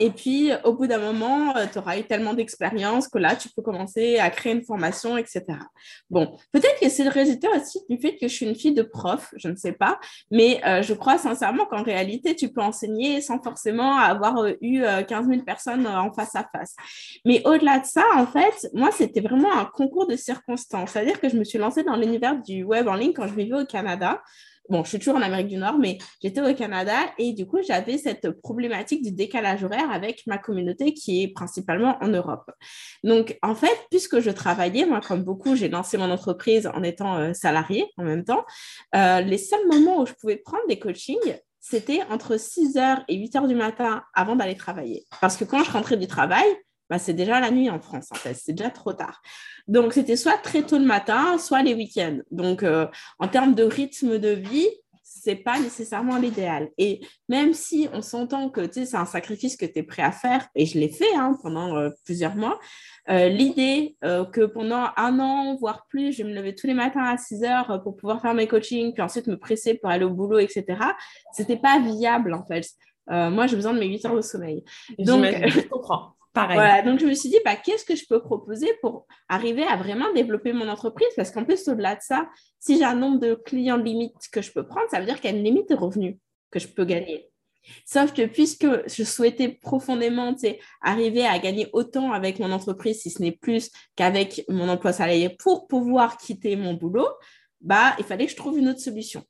Et 0.00 0.10
puis, 0.10 0.50
au 0.64 0.74
bout 0.74 0.86
d'un 0.86 0.98
moment, 0.98 1.56
euh, 1.56 1.66
tu 1.70 1.78
auras 1.78 1.98
eu 1.98 2.04
tellement 2.04 2.34
d'expérience 2.34 3.08
que 3.08 3.18
là, 3.18 3.36
tu 3.36 3.48
peux 3.48 3.62
commencer 3.62 4.18
à 4.18 4.30
créer 4.30 4.52
une 4.52 4.64
formation, 4.64 5.16
etc. 5.16 5.44
Bon, 6.10 6.36
peut-être 6.52 6.80
que 6.80 6.88
c'est 6.88 7.04
le 7.04 7.10
résultat 7.10 7.48
aussi 7.56 7.80
du 7.88 7.98
fait 7.98 8.16
que 8.16 8.28
je 8.28 8.34
suis 8.34 8.46
une 8.46 8.54
fille 8.54 8.74
de 8.74 8.82
prof, 8.82 9.32
je 9.36 9.48
ne 9.48 9.56
sais 9.56 9.72
pas, 9.72 9.98
mais 10.30 10.60
euh, 10.64 10.82
je 10.82 10.94
crois 10.94 11.18
sincèrement 11.18 11.66
qu'en 11.66 11.82
réalité, 11.82 12.36
tu 12.36 12.48
peux 12.48 12.60
enseigner 12.60 13.20
sans 13.20 13.42
forcément 13.42 13.96
avoir 13.96 14.38
euh, 14.38 14.52
eu 14.60 14.82
15 14.82 15.28
000 15.28 15.42
personnes 15.42 15.86
en 15.86 16.12
face 16.12 16.34
à 16.34 16.46
face. 16.52 16.74
Mais 17.24 17.42
au-delà 17.44 17.80
de 17.80 17.86
ça, 17.86 18.04
en 18.16 18.26
fait, 18.26 18.68
moi, 18.74 18.90
c'était 18.92 19.20
vraiment 19.20 19.52
un 19.52 19.64
concours 19.64 20.06
de 20.06 20.16
circonstances. 20.16 20.90
C'est-à-dire 20.92 21.20
que 21.20 21.28
je 21.28 21.36
me 21.36 21.44
suis 21.44 21.58
lancée 21.58 21.82
dans 21.82 21.96
l'univers 21.96 22.40
du 22.40 22.62
web 22.62 22.88
en 22.88 22.94
ligne 22.94 23.12
quand 23.12 23.26
je 23.26 23.34
vivais 23.34 23.60
au 23.60 23.66
Canada 23.66 24.22
bon, 24.68 24.84
je 24.84 24.90
suis 24.90 24.98
toujours 24.98 25.16
en 25.16 25.22
Amérique 25.22 25.48
du 25.48 25.56
Nord, 25.56 25.78
mais 25.78 25.98
j'étais 26.22 26.40
au 26.40 26.54
Canada 26.54 26.94
et 27.18 27.32
du 27.32 27.46
coup, 27.46 27.58
j'avais 27.66 27.98
cette 27.98 28.30
problématique 28.40 29.02
du 29.02 29.12
décalage 29.12 29.64
horaire 29.64 29.90
avec 29.90 30.26
ma 30.26 30.38
communauté 30.38 30.94
qui 30.94 31.22
est 31.22 31.28
principalement 31.28 31.96
en 32.00 32.08
Europe. 32.08 32.50
Donc, 33.04 33.38
en 33.42 33.54
fait, 33.54 33.76
puisque 33.90 34.20
je 34.20 34.30
travaillais, 34.30 34.86
moi, 34.86 35.00
comme 35.00 35.22
beaucoup, 35.22 35.56
j'ai 35.56 35.68
lancé 35.68 35.98
mon 35.98 36.10
entreprise 36.10 36.66
en 36.66 36.82
étant 36.82 37.16
euh, 37.16 37.32
salarié 37.32 37.86
en 37.96 38.04
même 38.04 38.24
temps, 38.24 38.44
euh, 38.94 39.20
les 39.20 39.38
seuls 39.38 39.66
moments 39.68 40.02
où 40.02 40.06
je 40.06 40.14
pouvais 40.14 40.36
prendre 40.36 40.66
des 40.68 40.78
coachings, 40.78 41.38
c'était 41.60 42.02
entre 42.10 42.36
6h 42.36 43.04
et 43.08 43.16
8h 43.16 43.46
du 43.46 43.54
matin 43.54 44.02
avant 44.14 44.36
d'aller 44.36 44.56
travailler. 44.56 45.04
Parce 45.20 45.36
que 45.36 45.44
quand 45.44 45.62
je 45.64 45.70
rentrais 45.70 45.96
du 45.96 46.06
travail, 46.06 46.46
bah, 46.90 46.98
c'est 46.98 47.12
déjà 47.12 47.40
la 47.40 47.50
nuit 47.50 47.68
en 47.68 47.80
France, 47.80 48.08
en 48.10 48.14
fait, 48.14 48.34
c'est 48.34 48.52
déjà 48.52 48.70
trop 48.70 48.92
tard. 48.92 49.20
Donc, 49.66 49.92
c'était 49.92 50.16
soit 50.16 50.38
très 50.38 50.62
tôt 50.62 50.78
le 50.78 50.86
matin, 50.86 51.38
soit 51.38 51.62
les 51.62 51.74
week-ends. 51.74 52.18
Donc, 52.30 52.62
euh, 52.62 52.86
en 53.18 53.28
termes 53.28 53.54
de 53.54 53.64
rythme 53.64 54.18
de 54.18 54.30
vie, 54.30 54.68
c'est 55.02 55.34
pas 55.34 55.58
nécessairement 55.60 56.16
l'idéal. 56.16 56.70
Et 56.78 57.00
même 57.28 57.52
si 57.52 57.88
on 57.92 58.00
s'entend 58.00 58.48
que 58.48 58.70
c'est 58.72 58.94
un 58.94 59.04
sacrifice 59.04 59.56
que 59.56 59.66
tu 59.66 59.80
es 59.80 59.82
prêt 59.82 60.02
à 60.02 60.12
faire, 60.12 60.48
et 60.54 60.64
je 60.64 60.78
l'ai 60.78 60.88
fait 60.88 61.14
hein, 61.14 61.36
pendant 61.42 61.76
euh, 61.76 61.90
plusieurs 62.04 62.36
mois, 62.36 62.58
euh, 63.10 63.28
l'idée 63.28 63.96
que 64.02 64.46
pendant 64.46 64.88
un 64.96 65.18
an, 65.18 65.56
voire 65.56 65.86
plus, 65.88 66.12
je 66.12 66.22
me 66.22 66.32
levais 66.32 66.54
tous 66.54 66.66
les 66.66 66.74
matins 66.74 67.04
à 67.04 67.18
6 67.18 67.44
heures 67.44 67.82
pour 67.82 67.96
pouvoir 67.96 68.22
faire 68.22 68.32
mes 68.32 68.46
coachings, 68.46 68.94
puis 68.94 69.02
ensuite 69.02 69.26
me 69.26 69.38
presser 69.38 69.74
pour 69.74 69.90
aller 69.90 70.04
au 70.04 70.10
boulot, 70.10 70.38
etc., 70.38 70.64
c'était 71.32 71.56
pas 71.56 71.78
viable 71.80 72.32
en 72.32 72.44
fait. 72.46 72.66
moi, 73.08 73.46
j'ai 73.46 73.56
besoin 73.56 73.74
de 73.74 73.78
mes 73.78 73.88
8 73.88 74.06
heures 74.06 74.16
de 74.16 74.22
sommeil. 74.22 74.64
Donc, 74.98 75.24
je 75.24 75.60
comprends. 75.68 76.14
Donc 76.84 77.00
je 77.00 77.06
me 77.06 77.14
suis 77.14 77.28
dit, 77.28 77.38
bah, 77.44 77.56
qu'est-ce 77.56 77.84
que 77.84 77.96
je 77.96 78.04
peux 78.08 78.20
proposer 78.20 78.68
pour 78.80 79.06
arriver 79.28 79.64
à 79.64 79.76
vraiment 79.76 80.12
développer 80.12 80.52
mon 80.52 80.68
entreprise? 80.68 81.08
Parce 81.16 81.30
qu'en 81.30 81.44
plus, 81.44 81.68
au-delà 81.68 81.94
de 81.94 82.00
ça, 82.02 82.28
si 82.58 82.78
j'ai 82.78 82.84
un 82.84 82.94
nombre 82.94 83.18
de 83.18 83.34
clients 83.34 83.76
limite 83.76 84.28
que 84.32 84.42
je 84.42 84.52
peux 84.52 84.66
prendre, 84.66 84.86
ça 84.90 85.00
veut 85.00 85.06
dire 85.06 85.20
qu'il 85.20 85.30
y 85.30 85.34
a 85.34 85.36
une 85.36 85.44
limite 85.44 85.68
de 85.68 85.74
revenus 85.74 86.16
que 86.50 86.58
je 86.58 86.68
peux 86.68 86.84
gagner. 86.84 87.30
Sauf 87.84 88.12
que 88.12 88.26
puisque 88.26 88.66
je 88.88 89.04
souhaitais 89.04 89.48
profondément 89.48 90.34
arriver 90.80 91.26
à 91.26 91.38
gagner 91.38 91.68
autant 91.72 92.12
avec 92.12 92.38
mon 92.38 92.50
entreprise, 92.52 93.02
si 93.02 93.10
ce 93.10 93.20
n'est 93.20 93.32
plus 93.32 93.70
qu'avec 93.96 94.44
mon 94.48 94.68
emploi 94.68 94.92
salarié, 94.92 95.30
pour 95.30 95.66
pouvoir 95.68 96.16
quitter 96.16 96.56
mon 96.56 96.74
boulot, 96.74 97.08
bah, 97.60 97.94
il 97.98 98.04
fallait 98.04 98.26
que 98.26 98.32
je 98.32 98.36
trouve 98.36 98.58
une 98.58 98.68
autre 98.68 98.80
solution. 98.80 99.22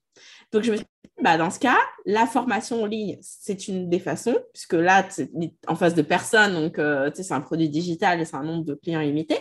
Donc, 0.52 0.62
je 0.62 0.72
me 0.72 0.76
suis 0.76 0.84
dit, 0.84 1.10
bah, 1.22 1.36
dans 1.36 1.50
ce 1.50 1.58
cas, 1.58 1.78
la 2.06 2.26
formation 2.26 2.82
en 2.82 2.86
ligne, 2.86 3.18
c'est 3.20 3.68
une 3.68 3.88
des 3.88 3.98
façons, 3.98 4.36
puisque 4.52 4.74
là, 4.74 5.02
tu 5.02 5.22
es 5.22 5.54
en 5.66 5.74
face 5.74 5.94
de 5.94 6.02
personne, 6.02 6.54
donc 6.54 6.78
euh, 6.78 7.10
c'est 7.14 7.32
un 7.32 7.40
produit 7.40 7.68
digital 7.68 8.20
et 8.20 8.24
c'est 8.24 8.36
un 8.36 8.44
nombre 8.44 8.64
de 8.64 8.74
clients 8.74 9.00
limité. 9.00 9.36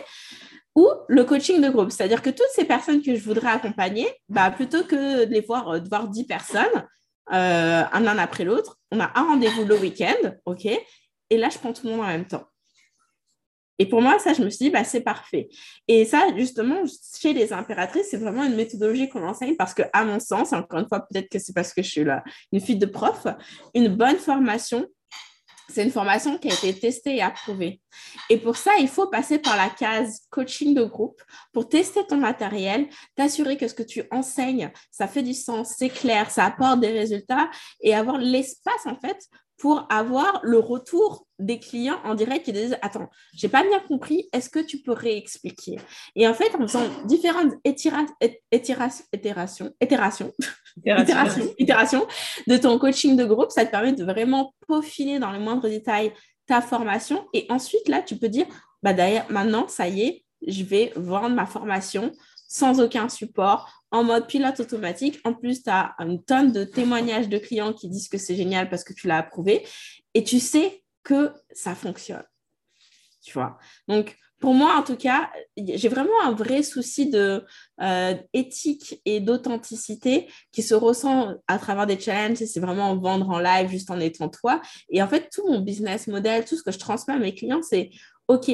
Ou 0.74 0.88
le 1.08 1.24
coaching 1.24 1.60
de 1.60 1.70
groupe, 1.70 1.90
c'est-à-dire 1.90 2.22
que 2.22 2.30
toutes 2.30 2.50
ces 2.54 2.64
personnes 2.64 3.02
que 3.02 3.14
je 3.14 3.22
voudrais 3.22 3.50
accompagner, 3.50 4.08
bah, 4.28 4.50
plutôt 4.50 4.84
que 4.84 5.24
de 5.24 5.32
les 5.32 5.40
voir, 5.40 5.68
euh, 5.68 5.78
de 5.80 5.88
voir 5.88 6.08
10 6.08 6.24
personnes, 6.24 6.86
euh, 7.32 7.82
un 7.92 8.18
après 8.18 8.44
l'autre, 8.44 8.78
on 8.90 9.00
a 9.00 9.10
un 9.14 9.24
rendez-vous 9.24 9.64
le 9.64 9.76
week-end, 9.78 10.36
OK 10.46 10.66
Et 10.66 11.36
là, 11.36 11.48
je 11.50 11.58
prends 11.58 11.72
tout 11.72 11.86
le 11.86 11.92
monde 11.92 12.00
en 12.00 12.06
même 12.06 12.26
temps. 12.26 12.44
Et 13.78 13.86
pour 13.86 14.02
moi, 14.02 14.18
ça, 14.18 14.32
je 14.32 14.42
me 14.42 14.50
suis 14.50 14.66
dit, 14.66 14.70
bah, 14.70 14.84
c'est 14.84 15.00
parfait. 15.00 15.48
Et 15.86 16.04
ça, 16.04 16.26
justement, 16.36 16.82
chez 17.20 17.32
les 17.32 17.52
impératrices, 17.52 18.08
c'est 18.10 18.16
vraiment 18.16 18.44
une 18.44 18.56
méthodologie 18.56 19.08
qu'on 19.08 19.26
enseigne 19.26 19.56
parce 19.56 19.74
que, 19.74 19.82
à 19.92 20.04
mon 20.04 20.20
sens, 20.20 20.52
encore 20.52 20.80
une 20.80 20.88
fois, 20.88 21.00
peut-être 21.00 21.28
que 21.28 21.38
c'est 21.38 21.52
parce 21.52 21.72
que 21.72 21.82
je 21.82 21.90
suis 21.90 22.04
une 22.52 22.60
fille 22.60 22.78
de 22.78 22.86
prof, 22.86 23.26
une 23.74 23.88
bonne 23.88 24.16
formation, 24.16 24.86
c'est 25.68 25.84
une 25.84 25.90
formation 25.90 26.38
qui 26.38 26.50
a 26.50 26.54
été 26.54 26.74
testée 26.74 27.16
et 27.16 27.22
approuvée. 27.22 27.80
Et 28.30 28.38
pour 28.38 28.56
ça, 28.56 28.72
il 28.80 28.88
faut 28.88 29.06
passer 29.08 29.38
par 29.38 29.56
la 29.56 29.68
case 29.68 30.22
coaching 30.30 30.74
de 30.74 30.84
groupe 30.84 31.20
pour 31.52 31.68
tester 31.68 32.06
ton 32.06 32.16
matériel, 32.16 32.88
t'assurer 33.14 33.56
que 33.56 33.68
ce 33.68 33.74
que 33.74 33.82
tu 33.82 34.02
enseignes, 34.10 34.72
ça 34.90 35.06
fait 35.06 35.22
du 35.22 35.34
sens, 35.34 35.74
c'est 35.76 35.90
clair, 35.90 36.30
ça 36.30 36.46
apporte 36.46 36.80
des 36.80 36.90
résultats 36.90 37.50
et 37.82 37.94
avoir 37.94 38.18
l'espace, 38.18 38.86
en 38.86 38.98
fait, 38.98 39.18
pour 39.58 39.86
avoir 39.90 40.40
le 40.44 40.58
retour 40.58 41.26
des 41.38 41.58
clients 41.58 41.98
en 42.04 42.14
direct 42.14 42.44
qui 42.44 42.52
disent 42.52 42.76
Attends, 42.80 43.08
j'ai 43.34 43.48
pas 43.48 43.64
bien 43.64 43.80
compris, 43.80 44.28
est-ce 44.32 44.48
que 44.48 44.60
tu 44.60 44.78
peux 44.78 44.92
réexpliquer? 44.92 45.76
Et 46.14 46.26
en 46.26 46.34
fait, 46.34 46.54
en 46.54 46.60
faisant 46.60 46.88
différentes 47.06 47.52
itérations, 47.64 48.14
itérations, 48.52 49.72
itérations, 49.80 50.32
itérations, 51.58 52.06
de 52.46 52.56
ton 52.56 52.78
coaching 52.78 53.16
de 53.16 53.24
groupe, 53.24 53.50
ça 53.50 53.66
te 53.66 53.70
permet 53.70 53.92
de 53.92 54.04
vraiment 54.04 54.54
peaufiner 54.66 55.18
dans 55.18 55.32
les 55.32 55.40
moindres 55.40 55.68
détails 55.68 56.12
ta 56.46 56.60
formation. 56.60 57.26
Et 57.34 57.46
ensuite, 57.50 57.88
là, 57.88 58.00
tu 58.00 58.16
peux 58.16 58.28
dire 58.28 58.46
bah, 58.82 58.92
D'ailleurs, 58.92 59.26
maintenant, 59.28 59.66
ça 59.68 59.88
y 59.88 60.02
est, 60.02 60.24
je 60.46 60.62
vais 60.62 60.92
vendre 60.94 61.34
ma 61.34 61.46
formation 61.46 62.12
sans 62.48 62.80
aucun 62.80 63.08
support, 63.08 63.70
en 63.90 64.02
mode 64.02 64.26
pilote 64.26 64.58
automatique. 64.58 65.20
En 65.24 65.34
plus, 65.34 65.62
tu 65.62 65.70
as 65.70 65.94
une 66.00 66.22
tonne 66.24 66.50
de 66.50 66.64
témoignages 66.64 67.28
de 67.28 67.38
clients 67.38 67.72
qui 67.72 67.88
disent 67.88 68.08
que 68.08 68.18
c'est 68.18 68.34
génial 68.34 68.68
parce 68.68 68.84
que 68.84 68.92
tu 68.92 69.06
l'as 69.06 69.18
approuvé 69.18 69.66
et 70.14 70.24
tu 70.24 70.40
sais 70.40 70.82
que 71.04 71.32
ça 71.52 71.74
fonctionne. 71.74 72.24
Tu 73.22 73.32
vois 73.34 73.58
Donc, 73.86 74.16
pour 74.40 74.54
moi, 74.54 74.76
en 74.76 74.82
tout 74.82 74.96
cas, 74.96 75.30
j'ai 75.56 75.88
vraiment 75.88 76.20
un 76.22 76.32
vrai 76.32 76.62
souci 76.62 77.10
de 77.10 77.44
euh, 77.82 78.14
éthique 78.32 79.00
et 79.04 79.18
d'authenticité 79.20 80.28
qui 80.52 80.62
se 80.62 80.74
ressent 80.74 81.34
à 81.48 81.58
travers 81.58 81.86
des 81.86 81.98
challenges. 81.98 82.36
C'est 82.36 82.60
vraiment 82.60 82.96
vendre 82.96 83.28
en 83.30 83.40
live 83.40 83.68
juste 83.68 83.90
en 83.90 83.98
étant 83.98 84.28
toi. 84.28 84.62
Et 84.90 85.02
en 85.02 85.08
fait, 85.08 85.28
tout 85.32 85.46
mon 85.48 85.60
business 85.60 86.06
model, 86.06 86.44
tout 86.44 86.56
ce 86.56 86.62
que 86.62 86.70
je 86.70 86.78
transmets 86.78 87.14
à 87.14 87.18
mes 87.18 87.34
clients, 87.34 87.62
c'est 87.62 87.90
OK, 88.28 88.50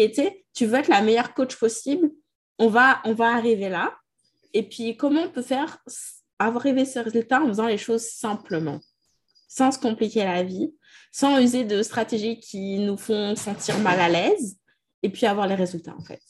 tu 0.55 0.67
veux 0.67 0.79
être 0.79 0.89
la 0.89 1.03
meilleure 1.03 1.35
coach 1.35 1.57
possible. 1.57 2.11
On 2.59 2.69
va, 2.69 3.01
on 3.05 3.15
va 3.15 3.35
arriver 3.35 3.69
là. 3.69 3.95
Et 4.53 4.63
puis, 4.63 4.97
comment 4.97 5.23
on 5.23 5.31
peut 5.31 5.43
faire 5.43 5.79
arriver 6.39 6.85
ce 6.85 6.99
résultat 6.99 7.43
en 7.43 7.49
faisant 7.49 7.67
les 7.67 7.79
choses 7.79 8.07
simplement, 8.07 8.81
sans 9.49 9.73
se 9.73 9.79
compliquer 9.79 10.25
la 10.25 10.43
vie, 10.43 10.75
sans 11.13 11.41
user 11.41 11.65
de 11.65 11.83
stratégies 11.83 12.39
qui 12.39 12.79
nous 12.79 12.97
font 12.97 13.35
sentir 13.37 13.79
mal 13.79 14.01
à 14.01 14.09
l'aise, 14.09 14.59
et 15.03 15.09
puis 15.11 15.27
avoir 15.27 15.47
les 15.47 15.55
résultats 15.55 15.95
en 15.97 16.03
fait. 16.03 16.23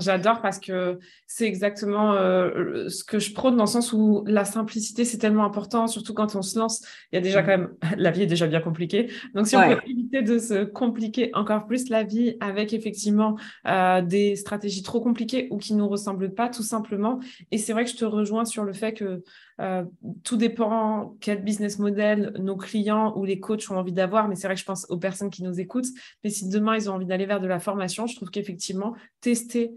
J'adore 0.00 0.40
parce 0.40 0.58
que 0.58 0.98
c'est 1.26 1.46
exactement 1.46 2.12
euh, 2.12 2.88
ce 2.88 3.04
que 3.04 3.18
je 3.18 3.32
prône 3.32 3.56
dans 3.56 3.64
le 3.64 3.68
sens 3.68 3.92
où 3.92 4.24
la 4.26 4.44
simplicité, 4.44 5.04
c'est 5.04 5.18
tellement 5.18 5.44
important, 5.44 5.86
surtout 5.86 6.14
quand 6.14 6.36
on 6.36 6.42
se 6.42 6.58
lance. 6.58 6.84
Il 7.12 7.16
y 7.16 7.18
a 7.18 7.20
déjà 7.20 7.42
mm. 7.42 7.44
quand 7.44 7.50
même, 7.50 7.74
la 7.96 8.10
vie 8.10 8.22
est 8.22 8.26
déjà 8.26 8.46
bien 8.46 8.60
compliquée. 8.60 9.10
Donc, 9.34 9.46
si 9.46 9.56
on 9.56 9.62
peut 9.62 9.80
éviter 9.86 10.22
de 10.22 10.38
se 10.38 10.64
compliquer 10.64 11.30
encore 11.34 11.66
plus 11.66 11.88
la 11.88 12.02
vie 12.02 12.36
avec 12.40 12.72
effectivement 12.72 13.36
euh, 13.66 14.02
des 14.02 14.36
stratégies 14.36 14.82
trop 14.82 15.00
compliquées 15.00 15.48
ou 15.50 15.58
qui 15.58 15.74
ne 15.74 15.78
nous 15.78 15.88
ressemblent 15.88 16.32
pas, 16.32 16.48
tout 16.48 16.62
simplement. 16.62 17.20
Et 17.50 17.58
c'est 17.58 17.72
vrai 17.72 17.84
que 17.84 17.90
je 17.90 17.96
te 17.96 18.04
rejoins 18.04 18.44
sur 18.44 18.64
le 18.64 18.72
fait 18.72 18.92
que 18.92 19.22
euh, 19.60 19.84
tout 20.24 20.36
dépend 20.36 21.16
quel 21.20 21.42
business 21.42 21.78
model 21.78 22.32
nos 22.38 22.56
clients 22.56 23.16
ou 23.16 23.24
les 23.24 23.38
coachs 23.38 23.70
ont 23.70 23.76
envie 23.76 23.92
d'avoir, 23.92 24.28
mais 24.28 24.34
c'est 24.34 24.46
vrai 24.46 24.54
que 24.54 24.60
je 24.60 24.66
pense 24.66 24.86
aux 24.90 24.98
personnes 24.98 25.30
qui 25.30 25.42
nous 25.42 25.60
écoutent. 25.60 25.88
Mais 26.22 26.30
si 26.30 26.48
demain 26.48 26.76
ils 26.76 26.90
ont 26.90 26.94
envie 26.94 27.06
d'aller 27.06 27.26
vers 27.26 27.40
de 27.40 27.46
la 27.46 27.60
formation, 27.60 28.06
je 28.06 28.16
trouve 28.16 28.30
qu'effectivement, 28.30 28.94
tester, 29.20 29.72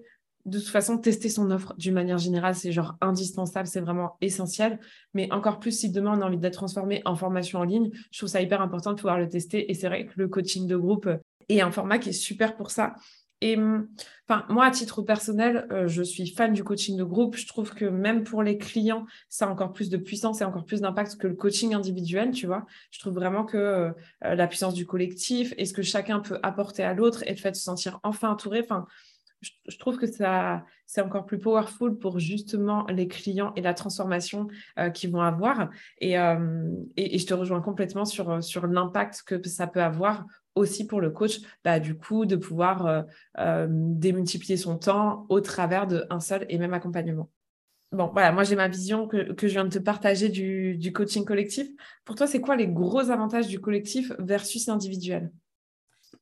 de 0.46 0.60
toute 0.60 0.70
façon, 0.70 0.98
tester 0.98 1.30
son 1.30 1.52
offre 1.52 1.76
d'une 1.78 1.94
manière 1.94 2.18
générale, 2.18 2.56
c'est 2.56 2.72
genre 2.72 2.96
indispensable, 3.02 3.68
c'est 3.68 3.82
vraiment 3.82 4.18
essentiel. 4.22 4.80
Mais 5.14 5.32
encore 5.32 5.60
plus 5.60 5.78
si 5.78 5.92
demain 5.92 6.18
on 6.18 6.22
a 6.22 6.26
envie 6.26 6.38
d'être 6.38 6.54
transformé 6.54 7.02
en 7.06 7.16
formation 7.16 7.60
en 7.60 7.64
ligne, 7.64 7.92
je 8.12 8.18
trouve 8.20 8.30
ça 8.30 8.42
hyper 8.42 8.62
important 8.62 8.92
de 8.92 8.96
pouvoir 8.96 9.20
le 9.20 9.30
tester. 9.30 9.70
Et 9.70 9.74
c'est 9.74 9.88
vrai 9.88 10.06
que 10.06 10.14
le 10.16 10.28
coaching 10.28 10.66
de 10.66 10.78
groupe 10.78 11.10
est 11.50 11.62
un 11.62 11.72
format 11.72 12.00
qui 12.00 12.10
est 12.10 12.14
super 12.14 12.56
pour 12.56 12.72
ça. 12.72 12.96
Et 13.42 13.56
enfin, 14.28 14.46
moi, 14.50 14.66
à 14.66 14.72
titre 14.72 15.04
personnel, 15.04 15.68
euh, 15.72 15.88
je 15.88 16.02
suis 16.02 16.28
fan 16.28 16.54
du 16.54 16.64
coaching 16.64 16.98
de 16.98 17.04
groupe. 17.04 17.36
Je 17.36 17.48
trouve 17.48 17.74
que 17.74 17.86
même 17.86 18.24
pour 18.24 18.42
les 18.42 18.58
clients, 18.58 19.06
ça 19.30 19.46
a 19.46 19.50
encore 19.50 19.74
plus 19.74 19.90
de 19.90 19.98
puissance 19.98 20.42
et 20.42 20.44
encore 20.44 20.66
plus 20.66 20.82
d'impact 20.82 21.18
que 21.18 21.28
le 21.28 21.36
coaching 21.36 21.76
individuel, 21.76 22.32
tu 22.32 22.48
vois. 22.48 22.66
Je 22.90 23.00
trouve 23.00 23.14
vraiment 23.14 23.46
que 23.46 23.58
euh, 23.58 23.92
la 24.22 24.48
puissance 24.48 24.74
du 24.74 24.88
collectif 24.88 25.54
et 25.58 25.66
ce 25.66 25.74
que 25.74 25.84
chacun 25.84 26.20
peut 26.20 26.40
apporter 26.42 26.84
à 26.84 26.94
l'autre 26.96 27.24
et 27.28 27.30
le 27.30 27.38
fait 27.38 27.52
de 27.52 27.56
se 27.56 27.64
sentir 27.64 28.00
enfin 28.02 28.30
entouré, 28.30 28.62
enfin, 28.62 28.88
je, 29.42 29.78
trouve 29.78 30.00
que 30.00 30.08
ça, 30.08 30.66
c'est 30.88 31.02
encore 31.02 31.28
plus 31.28 31.38
powerful 31.38 32.00
pour 32.00 32.18
justement 32.18 32.88
les 32.88 33.08
clients 33.08 33.54
et 33.56 33.62
la 33.62 33.76
transformation 33.76 34.48
euh, 34.80 34.90
qu'ils 34.90 35.12
vont 35.12 35.22
avoir. 35.22 35.70
Et, 36.00 36.14
et, 36.14 37.16
et, 37.16 37.20
je 37.20 37.26
te 37.28 37.36
rejoins 37.36 37.62
complètement 37.62 38.06
sur, 38.06 38.44
sur 38.44 38.66
l'impact 38.66 39.22
que 39.28 39.48
ça 39.48 39.68
peut 39.68 39.84
avoir 39.84 40.26
aussi 40.58 40.88
pour 40.88 41.02
le 41.02 41.12
coach, 41.12 41.40
bah, 41.64 41.80
du 41.80 41.96
coup, 41.96 42.26
de 42.26 42.36
pouvoir 42.36 42.86
euh, 42.86 43.02
euh, 43.40 43.68
démultiplier 43.70 44.58
son 44.58 44.78
temps 44.78 45.26
au 45.30 45.42
travers 45.42 45.88
d'un 45.88 46.20
seul 46.20 46.46
et 46.50 46.58
même 46.58 46.74
accompagnement. 46.74 47.30
Bon, 47.94 48.10
voilà, 48.12 48.34
moi 48.34 48.44
j'ai 48.44 48.58
ma 48.58 48.68
vision 48.68 49.08
que, 49.08 49.34
je 49.40 49.48
viens 49.48 49.64
de 49.64 49.70
te 49.70 49.80
partager 49.80 50.28
du, 50.28 50.92
coaching 50.94 51.24
collectif. 51.24 51.68
Pour 52.04 52.16
toi, 52.16 52.28
c'est 52.28 52.42
quoi 52.42 52.58
les 52.58 52.68
gros 52.68 53.10
avantages 53.10 53.48
du 53.48 53.62
collectif 53.62 54.12
versus 54.20 54.68
individuel 54.70 55.32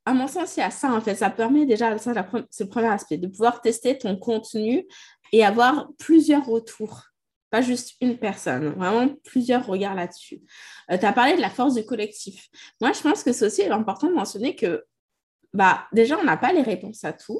à 0.07 0.13
mon 0.13 0.27
sens, 0.27 0.57
il 0.57 0.59
y 0.59 0.63
a 0.63 0.69
ça 0.69 0.93
en 0.93 1.01
fait. 1.01 1.15
Ça 1.15 1.31
permet 1.31 1.65
déjà, 1.65 1.97
ça, 1.97 2.13
c'est 2.51 2.63
le 2.63 2.69
premier 2.69 2.89
aspect, 2.89 3.17
de 3.17 3.27
pouvoir 3.27 3.61
tester 3.61 3.97
ton 3.97 4.15
contenu 4.17 4.85
et 5.31 5.43
avoir 5.43 5.89
plusieurs 5.97 6.45
retours 6.45 7.05
pas 7.55 7.61
juste 7.61 7.95
une 8.01 8.17
personne, 8.17 8.73
vraiment 8.73 9.07
plusieurs 9.23 9.65
regards 9.65 9.95
là-dessus. 9.95 10.41
Euh, 10.91 10.97
tu 10.97 11.05
as 11.05 11.13
parlé 11.13 11.37
de 11.37 11.41
la 11.41 11.49
force 11.49 11.75
du 11.75 11.85
collectif. 11.85 12.49
Moi, 12.81 12.91
je 12.91 12.99
pense 12.99 13.23
que 13.23 13.31
c'est 13.31 13.45
aussi 13.45 13.63
important 13.63 14.09
de 14.09 14.13
mentionner 14.13 14.57
que 14.57 14.83
bah, 15.53 15.87
déjà, 15.93 16.17
on 16.19 16.25
n'a 16.25 16.35
pas 16.35 16.51
les 16.51 16.63
réponses 16.63 17.05
à 17.05 17.13
tout, 17.13 17.39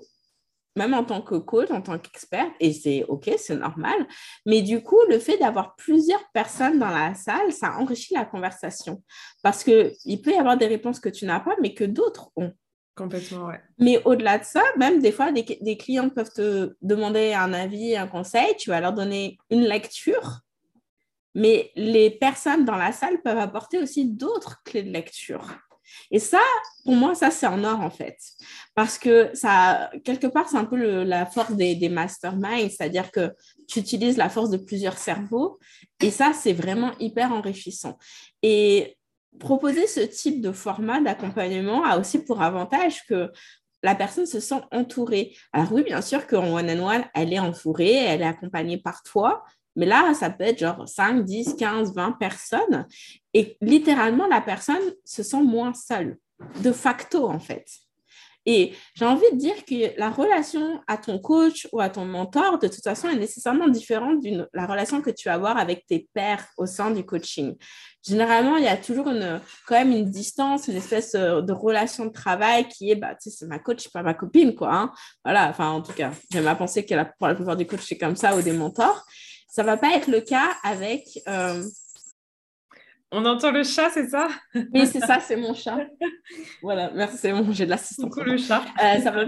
même 0.77 0.93
en 0.93 1.03
tant 1.03 1.22
que 1.22 1.36
coach, 1.36 1.69
en 1.69 1.81
tant 1.81 2.00
qu'expert, 2.00 2.50
et 2.62 2.72
c'est 2.72 3.03
OK, 3.10 3.29
c'est 3.38 3.57
normal. 3.57 4.07
Mais 4.45 4.62
du 4.62 4.81
coup, 4.81 5.01
le 5.10 5.19
fait 5.19 5.38
d'avoir 5.38 5.75
plusieurs 5.75 6.24
personnes 6.31 6.79
dans 6.79 6.91
la 6.91 7.13
salle, 7.13 7.51
ça 7.51 7.74
enrichit 7.77 8.13
la 8.13 8.24
conversation. 8.24 9.03
Parce 9.43 9.65
qu'il 9.65 10.22
peut 10.24 10.31
y 10.31 10.38
avoir 10.38 10.55
des 10.55 10.67
réponses 10.67 11.01
que 11.01 11.10
tu 11.10 11.25
n'as 11.25 11.41
pas, 11.41 11.57
mais 11.62 11.74
que 11.74 11.84
d'autres 11.84 12.31
ont. 12.38 12.53
Complètement, 12.95 13.47
ouais. 13.47 13.59
Mais 13.77 14.01
au-delà 14.05 14.39
de 14.39 14.45
ça, 14.45 14.63
même 14.77 15.01
des 15.01 15.11
fois, 15.11 15.31
des, 15.31 15.43
des, 15.43 15.77
clients 15.77 16.09
peuvent 16.09 16.31
te 16.31 16.75
demander 16.81 17.33
un 17.33 17.51
avis, 17.51 17.95
un 17.97 18.07
conseil, 18.07 18.55
tu 18.57 18.69
vas 18.69 18.79
leur 18.79 18.93
donner 18.93 19.37
une 19.49 19.65
lecture, 19.65 20.39
mais 21.33 21.71
les 21.75 22.09
personnes 22.09 22.63
dans 22.63 22.77
la 22.77 22.93
salle 22.93 23.21
peuvent 23.21 23.37
apporter 23.37 23.79
aussi 23.79 24.05
d'autres 24.05 24.63
clés 24.63 24.83
de 24.83 24.91
lecture. 24.91 25.45
Et 26.09 26.19
ça, 26.19 26.41
pour 26.83 26.95
moi, 26.95 27.15
ça, 27.15 27.31
c'est 27.31 27.47
en 27.47 27.63
or, 27.63 27.81
en 27.81 27.89
fait. 27.89 28.17
Parce 28.73 28.97
que 28.97 29.29
ça, 29.33 29.91
quelque 30.03 30.27
part, 30.27 30.47
c'est 30.49 30.57
un 30.57 30.65
peu 30.65 31.03
la 31.03 31.25
force 31.25 31.51
des, 31.51 31.75
des 31.75 31.89
masterminds, 31.89 32.69
c'est-à-dire 32.69 33.11
que 33.11 33.33
tu 33.67 33.79
utilises 33.79 34.17
la 34.17 34.29
force 34.29 34.49
de 34.49 34.57
plusieurs 34.57 34.97
cerveaux. 34.97 35.59
Et 36.01 36.11
ça, 36.11 36.31
c'est 36.33 36.53
vraiment 36.53 36.93
hyper 36.99 37.31
enrichissant. 37.31 37.97
Et 38.41 38.97
proposer 39.39 39.88
ce 39.88 40.01
type 40.01 40.42
de 40.42 40.51
format 40.51 41.01
d'accompagnement 41.01 41.84
a 41.84 41.98
aussi 42.00 42.20
pour 42.24 42.42
avantage 42.42 43.06
que 43.08 43.32
la 43.84 43.96
personne 43.96 44.25
se 44.25 44.39
sent 44.39 44.62
entourée. 44.72 45.36
Alors 45.54 45.72
oui, 45.72 45.84
bien 45.84 46.01
sûr 46.01 46.25
qu'en 46.27 46.56
one-on-one, 46.56 47.04
elle 47.13 47.34
est 47.34 47.39
entourée, 47.39 47.94
elle 47.94 48.22
est 48.22 48.25
accompagnée 48.25 48.77
par 48.77 49.04
toi, 49.04 49.44
mais 49.75 49.86
là, 49.86 50.13
ça 50.13 50.30
peut 50.30 50.46
être 50.46 50.60
genre 50.60 50.88
5, 50.88 51.24
10, 51.24 51.56
15, 51.56 51.94
20 51.94 52.13
personnes. 52.13 52.88
Et 53.34 53.58
littéralement, 53.62 54.27
la 54.27 54.42
personne 54.42 54.82
se 55.04 55.22
sent 55.22 55.44
moins 55.44 55.74
seule, 55.74 56.18
de 56.63 56.72
facto 56.72 57.27
en 57.27 57.39
fait. 57.39 57.68
Et 58.45 58.73
j'ai 58.93 59.05
envie 59.05 59.29
de 59.31 59.37
dire 59.37 59.65
que 59.65 59.97
la 59.99 60.09
relation 60.09 60.79
à 60.87 60.97
ton 60.97 61.17
coach 61.17 61.67
ou 61.71 61.79
à 61.79 61.89
ton 61.89 62.05
mentor, 62.05 62.59
de 62.59 62.67
toute 62.67 62.83
façon, 62.83 63.09
est 63.09 63.15
nécessairement 63.15 63.67
différente 63.67 64.21
de 64.21 64.47
la 64.53 64.67
relation 64.67 65.01
que 65.01 65.09
tu 65.09 65.27
vas 65.27 65.33
avoir 65.33 65.57
avec 65.57 65.85
tes 65.87 66.07
pairs 66.13 66.45
au 66.57 66.65
sein 66.65 66.91
du 66.91 67.03
coaching. 67.03 67.55
Généralement, 68.07 68.57
il 68.57 68.63
y 68.63 68.67
a 68.67 68.77
toujours 68.77 69.09
une, 69.09 69.41
quand 69.67 69.75
même 69.75 69.91
une 69.91 70.11
distance, 70.11 70.67
une 70.67 70.75
espèce 70.75 71.15
euh, 71.15 71.41
de 71.41 71.53
relation 71.53 72.05
de 72.05 72.11
travail 72.11 72.67
qui 72.67 72.91
est, 72.91 72.95
bah, 72.95 73.15
tu 73.15 73.31
sais, 73.31 73.37
c'est 73.39 73.47
ma 73.47 73.57
coach, 73.57 73.89
pas 73.89 74.03
ma 74.03 74.13
copine, 74.13 74.53
quoi. 74.53 74.75
Hein. 74.75 74.91
Voilà, 75.23 75.49
enfin, 75.49 75.71
en 75.71 75.81
tout 75.81 75.93
cas, 75.93 76.11
j'aime 76.31 76.47
à 76.47 76.55
penser 76.55 76.85
que 76.85 76.93
pour 77.17 77.27
la 77.27 77.33
plupart 77.33 77.55
des 77.55 77.65
coachs, 77.65 77.81
c'est 77.81 77.97
comme 77.97 78.15
ça 78.15 78.35
ou 78.35 78.43
des 78.43 78.53
mentors. 78.53 79.03
Ça 79.47 79.63
ne 79.63 79.67
va 79.67 79.77
pas 79.77 79.95
être 79.95 80.07
le 80.07 80.21
cas 80.21 80.51
avec... 80.63 81.03
Euh, 81.27 81.63
On 83.17 83.24
entend 83.24 83.51
le 83.51 83.63
chat, 83.63 83.89
c'est 83.91 84.10
ça? 84.10 84.27
Oui, 84.53 84.86
c'est 84.86 85.00
ça, 85.00 85.22
c'est 85.22 85.38
mon 85.38 85.53
chat. 85.53 85.88
Voilà, 86.62 86.91
merci, 86.93 87.17
c'est 87.17 87.31
bon, 87.31 87.50
j'ai 87.51 87.65
de 87.65 87.69
l'assistance. 87.69 88.13
le 88.17 88.38
chat. 88.38 88.62
Euh, 88.84 89.00
ça 89.00 89.12
va 89.12 89.25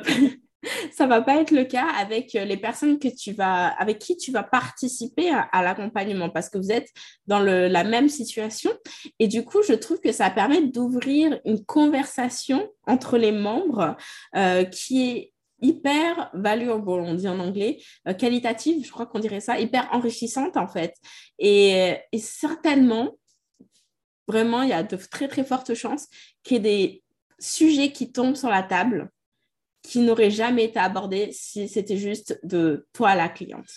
ça 0.91 1.07
va 1.07 1.21
pas 1.21 1.37
être 1.37 1.51
le 1.51 1.63
cas 1.63 1.87
avec 1.97 2.35
euh, 2.35 2.43
les 2.43 2.57
personnes 2.57 2.99
que 2.99 3.07
tu 3.07 3.31
vas, 3.31 3.67
avec 3.67 3.99
qui 3.99 4.17
tu 4.17 4.33
vas 4.33 4.43
participer 4.43 5.29
à, 5.29 5.63
l'accompagnement 5.63 6.29
parce 6.29 6.49
que 6.49 6.57
vous 6.57 6.71
êtes 6.71 6.89
dans 7.27 7.39
la 7.39 7.83
même 7.85 8.09
situation. 8.09 8.71
Et 9.19 9.29
du 9.29 9.45
coup, 9.45 9.61
je 9.65 9.73
trouve 9.73 10.01
que 10.01 10.11
ça 10.11 10.29
permet 10.31 10.67
d'ouvrir 10.67 11.39
une 11.45 11.63
conversation 11.63 12.69
entre 12.87 13.17
les 13.17 13.31
membres 13.31 13.95
euh, 14.35 14.65
qui 14.65 15.09
est 15.09 15.33
hyper 15.61 16.29
valuable, 16.33 16.89
on 16.89 17.15
dit 17.15 17.29
en 17.29 17.39
anglais, 17.39 17.79
euh, 18.07 18.13
qualitative, 18.13 18.85
je 18.85 18.91
crois 18.91 19.05
qu'on 19.05 19.19
dirait 19.19 19.39
ça, 19.39 19.57
hyper 19.59 19.87
enrichissante 19.93 20.57
en 20.57 20.67
fait. 20.67 20.93
Et, 21.39 21.95
et 22.11 22.19
certainement, 22.19 23.13
vraiment, 24.27 24.61
il 24.61 24.69
y 24.69 24.73
a 24.73 24.83
de 24.83 24.95
très 24.95 25.27
très 25.27 25.43
fortes 25.43 25.73
chances 25.73 26.07
qu'il 26.43 26.57
y 26.57 26.59
ait 26.59 26.61
des 26.61 27.03
sujets 27.39 27.91
qui 27.91 28.11
tombent 28.11 28.35
sur 28.35 28.49
la 28.49 28.63
table 28.63 29.09
qui 29.83 29.99
n'aurait 29.99 30.31
jamais 30.31 30.65
été 30.65 30.79
abordé 30.79 31.29
si 31.31 31.69
c'était 31.69 31.97
juste 31.97 32.39
de 32.43 32.87
toi 32.93 33.15
la 33.15 33.29
cliente. 33.29 33.69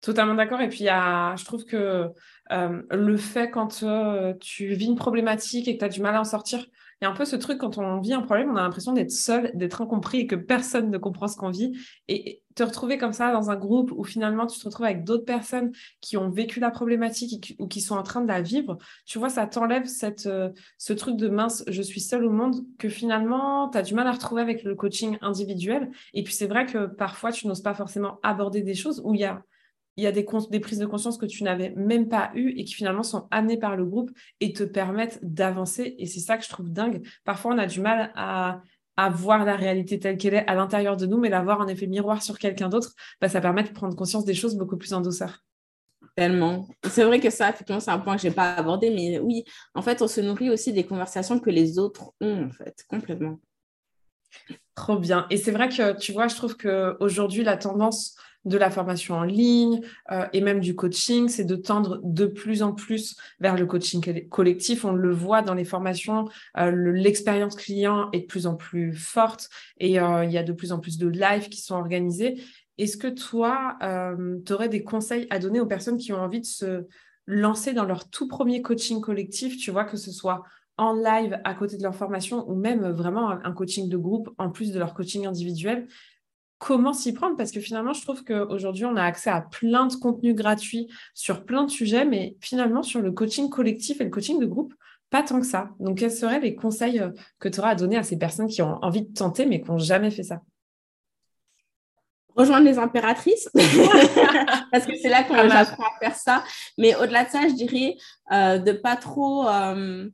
Totalement 0.00 0.34
d'accord. 0.34 0.60
Et 0.60 0.68
puis, 0.68 0.84
je 0.86 1.44
trouve 1.44 1.64
que 1.64 2.10
euh, 2.50 2.82
le 2.90 3.16
fait 3.16 3.50
quand 3.50 3.82
euh, 3.82 4.34
tu 4.40 4.74
vis 4.74 4.86
une 4.86 4.96
problématique 4.96 5.68
et 5.68 5.74
que 5.74 5.80
tu 5.80 5.84
as 5.84 5.88
du 5.88 6.00
mal 6.00 6.14
à 6.14 6.20
en 6.20 6.24
sortir, 6.24 6.66
il 7.00 7.04
y 7.04 7.06
a 7.06 7.10
un 7.10 7.14
peu 7.14 7.24
ce 7.24 7.36
truc 7.36 7.58
quand 7.58 7.78
on 7.78 8.00
vit 8.00 8.12
un 8.12 8.22
problème, 8.22 8.50
on 8.50 8.56
a 8.56 8.62
l'impression 8.62 8.92
d'être 8.92 9.12
seul, 9.12 9.52
d'être 9.54 9.80
incompris 9.80 10.20
et 10.20 10.26
que 10.26 10.34
personne 10.34 10.90
ne 10.90 10.98
comprend 10.98 11.28
ce 11.28 11.36
qu'on 11.36 11.50
vit. 11.50 11.78
Et 12.08 12.42
te 12.56 12.64
retrouver 12.64 12.98
comme 12.98 13.12
ça 13.12 13.32
dans 13.32 13.50
un 13.50 13.56
groupe 13.56 13.92
où 13.94 14.02
finalement 14.02 14.46
tu 14.46 14.58
te 14.58 14.64
retrouves 14.64 14.86
avec 14.86 15.04
d'autres 15.04 15.24
personnes 15.24 15.70
qui 16.00 16.16
ont 16.16 16.28
vécu 16.28 16.58
la 16.58 16.72
problématique 16.72 17.54
ou 17.60 17.68
qui 17.68 17.80
sont 17.80 17.94
en 17.94 18.02
train 18.02 18.20
de 18.20 18.26
la 18.26 18.42
vivre, 18.42 18.78
tu 19.06 19.18
vois, 19.20 19.28
ça 19.28 19.46
t'enlève 19.46 19.86
cette, 19.86 20.26
euh, 20.26 20.50
ce 20.76 20.92
truc 20.92 21.16
de 21.16 21.28
mince, 21.28 21.62
je 21.68 21.82
suis 21.82 22.00
seule 22.00 22.24
au 22.24 22.30
monde, 22.30 22.56
que 22.78 22.88
finalement 22.88 23.68
tu 23.70 23.78
as 23.78 23.82
du 23.82 23.94
mal 23.94 24.08
à 24.08 24.12
retrouver 24.12 24.42
avec 24.42 24.64
le 24.64 24.74
coaching 24.74 25.18
individuel. 25.20 25.90
Et 26.14 26.24
puis 26.24 26.34
c'est 26.34 26.48
vrai 26.48 26.66
que 26.66 26.86
parfois 26.86 27.30
tu 27.30 27.46
n'oses 27.46 27.62
pas 27.62 27.74
forcément 27.74 28.18
aborder 28.24 28.62
des 28.62 28.74
choses 28.74 29.00
où 29.04 29.14
il 29.14 29.20
y 29.20 29.24
a 29.24 29.44
il 29.98 30.04
y 30.04 30.06
a 30.06 30.12
des, 30.12 30.24
des 30.50 30.60
prises 30.60 30.78
de 30.78 30.86
conscience 30.86 31.18
que 31.18 31.26
tu 31.26 31.42
n'avais 31.42 31.70
même 31.70 32.08
pas 32.08 32.30
eues 32.36 32.54
et 32.56 32.64
qui 32.64 32.72
finalement 32.72 33.02
sont 33.02 33.26
amenées 33.32 33.58
par 33.58 33.76
le 33.76 33.84
groupe 33.84 34.12
et 34.38 34.52
te 34.52 34.62
permettent 34.62 35.18
d'avancer. 35.22 35.96
Et 35.98 36.06
c'est 36.06 36.20
ça 36.20 36.38
que 36.38 36.44
je 36.44 36.48
trouve 36.48 36.70
dingue. 36.70 37.04
Parfois, 37.24 37.52
on 37.52 37.58
a 37.58 37.66
du 37.66 37.80
mal 37.80 38.12
à, 38.14 38.62
voir 39.10 39.44
la 39.44 39.56
réalité 39.56 39.98
telle 39.98 40.16
qu'elle 40.16 40.34
est 40.34 40.46
à 40.46 40.54
l'intérieur 40.54 40.96
de 40.96 41.04
nous, 41.04 41.18
mais 41.18 41.28
la 41.28 41.42
voir 41.42 41.60
en 41.60 41.66
effet 41.66 41.88
miroir 41.88 42.22
sur 42.22 42.38
quelqu'un 42.38 42.68
d'autre, 42.68 42.94
bah, 43.20 43.28
ça 43.28 43.40
permet 43.40 43.64
de 43.64 43.70
prendre 43.70 43.96
conscience 43.96 44.24
des 44.24 44.34
choses 44.34 44.56
beaucoup 44.56 44.76
plus 44.76 44.92
en 44.92 45.00
douceur. 45.00 45.44
Tellement. 46.14 46.68
C'est 46.88 47.04
vrai 47.04 47.18
que 47.18 47.30
ça, 47.30 47.50
effectivement, 47.50 47.80
c'est 47.80 47.90
un 47.90 47.98
point 47.98 48.14
que 48.14 48.22
je 48.22 48.28
n'ai 48.28 48.34
pas 48.34 48.54
abordé, 48.54 48.90
mais 48.90 49.18
oui, 49.18 49.44
en 49.74 49.82
fait, 49.82 50.00
on 50.00 50.08
se 50.08 50.20
nourrit 50.20 50.50
aussi 50.50 50.72
des 50.72 50.84
conversations 50.84 51.40
que 51.40 51.50
les 51.50 51.78
autres 51.78 52.12
ont, 52.20 52.44
en 52.44 52.50
fait, 52.50 52.84
complètement. 52.88 53.40
Trop 54.76 54.98
bien. 54.98 55.26
Et 55.30 55.38
c'est 55.38 55.50
vrai 55.50 55.68
que, 55.68 55.98
tu 55.98 56.12
vois, 56.12 56.28
je 56.28 56.36
trouve 56.36 56.56
qu'aujourd'hui, 56.56 57.42
la 57.42 57.56
tendance 57.56 58.16
de 58.44 58.56
la 58.56 58.70
formation 58.70 59.16
en 59.16 59.24
ligne 59.24 59.80
euh, 60.10 60.26
et 60.32 60.40
même 60.40 60.60
du 60.60 60.74
coaching, 60.74 61.28
c'est 61.28 61.44
de 61.44 61.56
tendre 61.56 62.00
de 62.02 62.26
plus 62.26 62.62
en 62.62 62.72
plus 62.72 63.16
vers 63.40 63.56
le 63.56 63.66
coaching 63.66 64.28
collectif. 64.28 64.84
On 64.84 64.92
le 64.92 65.12
voit 65.12 65.42
dans 65.42 65.54
les 65.54 65.64
formations, 65.64 66.28
euh, 66.56 66.70
l'expérience 66.70 67.56
client 67.56 68.10
est 68.12 68.20
de 68.20 68.26
plus 68.26 68.46
en 68.46 68.54
plus 68.54 68.94
forte 68.94 69.50
et 69.78 70.00
euh, 70.00 70.24
il 70.24 70.32
y 70.32 70.38
a 70.38 70.42
de 70.42 70.52
plus 70.52 70.72
en 70.72 70.78
plus 70.78 70.98
de 70.98 71.08
lives 71.08 71.48
qui 71.48 71.60
sont 71.60 71.76
organisés. 71.76 72.40
Est-ce 72.78 72.96
que 72.96 73.08
toi, 73.08 73.76
tu 74.46 74.52
aurais 74.52 74.68
des 74.68 74.84
conseils 74.84 75.26
à 75.30 75.40
donner 75.40 75.58
aux 75.58 75.66
personnes 75.66 75.98
qui 75.98 76.12
ont 76.12 76.20
envie 76.20 76.40
de 76.40 76.46
se 76.46 76.86
lancer 77.26 77.72
dans 77.72 77.84
leur 77.84 78.08
tout 78.08 78.28
premier 78.28 78.62
coaching 78.62 79.00
collectif, 79.00 79.56
tu 79.58 79.72
vois, 79.72 79.84
que 79.84 79.96
ce 79.96 80.12
soit 80.12 80.44
en 80.76 80.92
live 80.92 81.40
à 81.42 81.54
côté 81.54 81.76
de 81.76 81.82
leur 81.82 81.96
formation 81.96 82.48
ou 82.48 82.54
même 82.54 82.88
vraiment 82.92 83.30
un 83.30 83.52
coaching 83.52 83.88
de 83.88 83.96
groupe 83.96 84.30
en 84.38 84.48
plus 84.48 84.70
de 84.70 84.78
leur 84.78 84.94
coaching 84.94 85.26
individuel 85.26 85.88
comment 86.58 86.92
s'y 86.92 87.12
prendre 87.12 87.36
parce 87.36 87.52
que 87.52 87.60
finalement, 87.60 87.92
je 87.92 88.02
trouve 88.02 88.24
qu'aujourd'hui, 88.24 88.84
on 88.84 88.96
a 88.96 89.02
accès 89.02 89.30
à 89.30 89.40
plein 89.40 89.86
de 89.86 89.94
contenus 89.94 90.34
gratuits 90.34 90.88
sur 91.14 91.44
plein 91.44 91.64
de 91.64 91.70
sujets, 91.70 92.04
mais 92.04 92.36
finalement, 92.40 92.82
sur 92.82 93.00
le 93.00 93.12
coaching 93.12 93.48
collectif 93.48 94.00
et 94.00 94.04
le 94.04 94.10
coaching 94.10 94.38
de 94.38 94.46
groupe, 94.46 94.74
pas 95.10 95.22
tant 95.22 95.40
que 95.40 95.46
ça. 95.46 95.70
Donc, 95.80 95.98
quels 95.98 96.10
seraient 96.10 96.40
les 96.40 96.54
conseils 96.54 97.00
euh, 97.00 97.10
que 97.38 97.48
tu 97.48 97.60
auras 97.60 97.70
à 97.70 97.74
donner 97.74 97.96
à 97.96 98.02
ces 98.02 98.18
personnes 98.18 98.48
qui 98.48 98.60
ont 98.60 98.78
envie 98.82 99.02
de 99.02 99.12
tenter 99.12 99.46
mais 99.46 99.62
qui 99.62 99.70
n'ont 99.70 99.78
jamais 99.78 100.10
fait 100.10 100.24
ça? 100.24 100.40
Rejoindre 102.36 102.66
les 102.66 102.78
impératrices, 102.78 103.48
parce 104.72 104.86
que 104.86 104.96
c'est 105.00 105.08
là 105.08 105.24
qu'on 105.24 105.34
apprend 105.34 105.84
à 105.84 105.98
faire 105.98 106.14
ça. 106.14 106.44
Mais 106.76 106.94
au-delà 106.96 107.24
de 107.24 107.30
ça, 107.30 107.48
je 107.48 107.54
dirais 107.54 107.96
euh, 108.32 108.58
de 108.58 108.72
pas 108.72 108.96
trop... 108.96 109.48
Euh, 109.48 110.08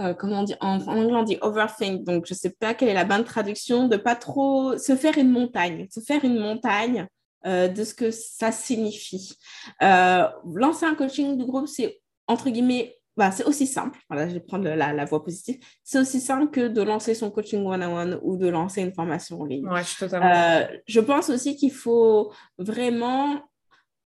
euh, 0.00 0.12
comment 0.12 0.40
on 0.40 0.42
dit, 0.42 0.56
en, 0.60 0.80
anglais 0.86 1.14
on 1.14 1.22
dit 1.22 1.38
overthink, 1.40 2.04
donc 2.04 2.26
je 2.26 2.34
ne 2.34 2.38
sais 2.38 2.50
pas 2.50 2.74
quelle 2.74 2.88
est 2.88 2.94
la 2.94 3.04
bonne 3.04 3.24
traduction, 3.24 3.86
de 3.86 3.96
pas 3.96 4.16
trop 4.16 4.76
se 4.76 4.96
faire 4.96 5.16
une 5.18 5.30
montagne, 5.30 5.86
se 5.90 6.00
faire 6.00 6.24
une 6.24 6.38
montagne 6.38 7.06
euh, 7.46 7.68
de 7.68 7.84
ce 7.84 7.94
que 7.94 8.10
ça 8.10 8.50
signifie. 8.50 9.36
Euh, 9.82 10.28
lancer 10.52 10.84
un 10.86 10.94
coaching 10.94 11.36
de 11.36 11.44
groupe, 11.44 11.68
c'est 11.68 12.00
entre 12.26 12.50
guillemets, 12.50 12.96
bah, 13.16 13.30
c'est 13.30 13.44
aussi 13.44 13.68
simple, 13.68 14.00
voilà, 14.10 14.28
je 14.28 14.34
vais 14.34 14.40
prendre 14.40 14.64
la, 14.64 14.92
la 14.92 15.04
voie 15.04 15.22
positive, 15.22 15.58
c'est 15.84 16.00
aussi 16.00 16.20
simple 16.20 16.50
que 16.50 16.66
de 16.66 16.82
lancer 16.82 17.14
son 17.14 17.30
coaching 17.30 17.64
one-on-one 17.64 18.18
ou 18.22 18.36
de 18.36 18.48
lancer 18.48 18.82
une 18.82 18.92
formation 18.92 19.40
en 19.40 19.44
ligne. 19.44 19.68
Ouais, 19.68 19.84
je, 19.84 19.96
totalement... 19.96 20.66
je 20.88 21.00
pense 21.00 21.30
aussi 21.30 21.54
qu'il 21.54 21.72
faut 21.72 22.32
vraiment 22.58 23.40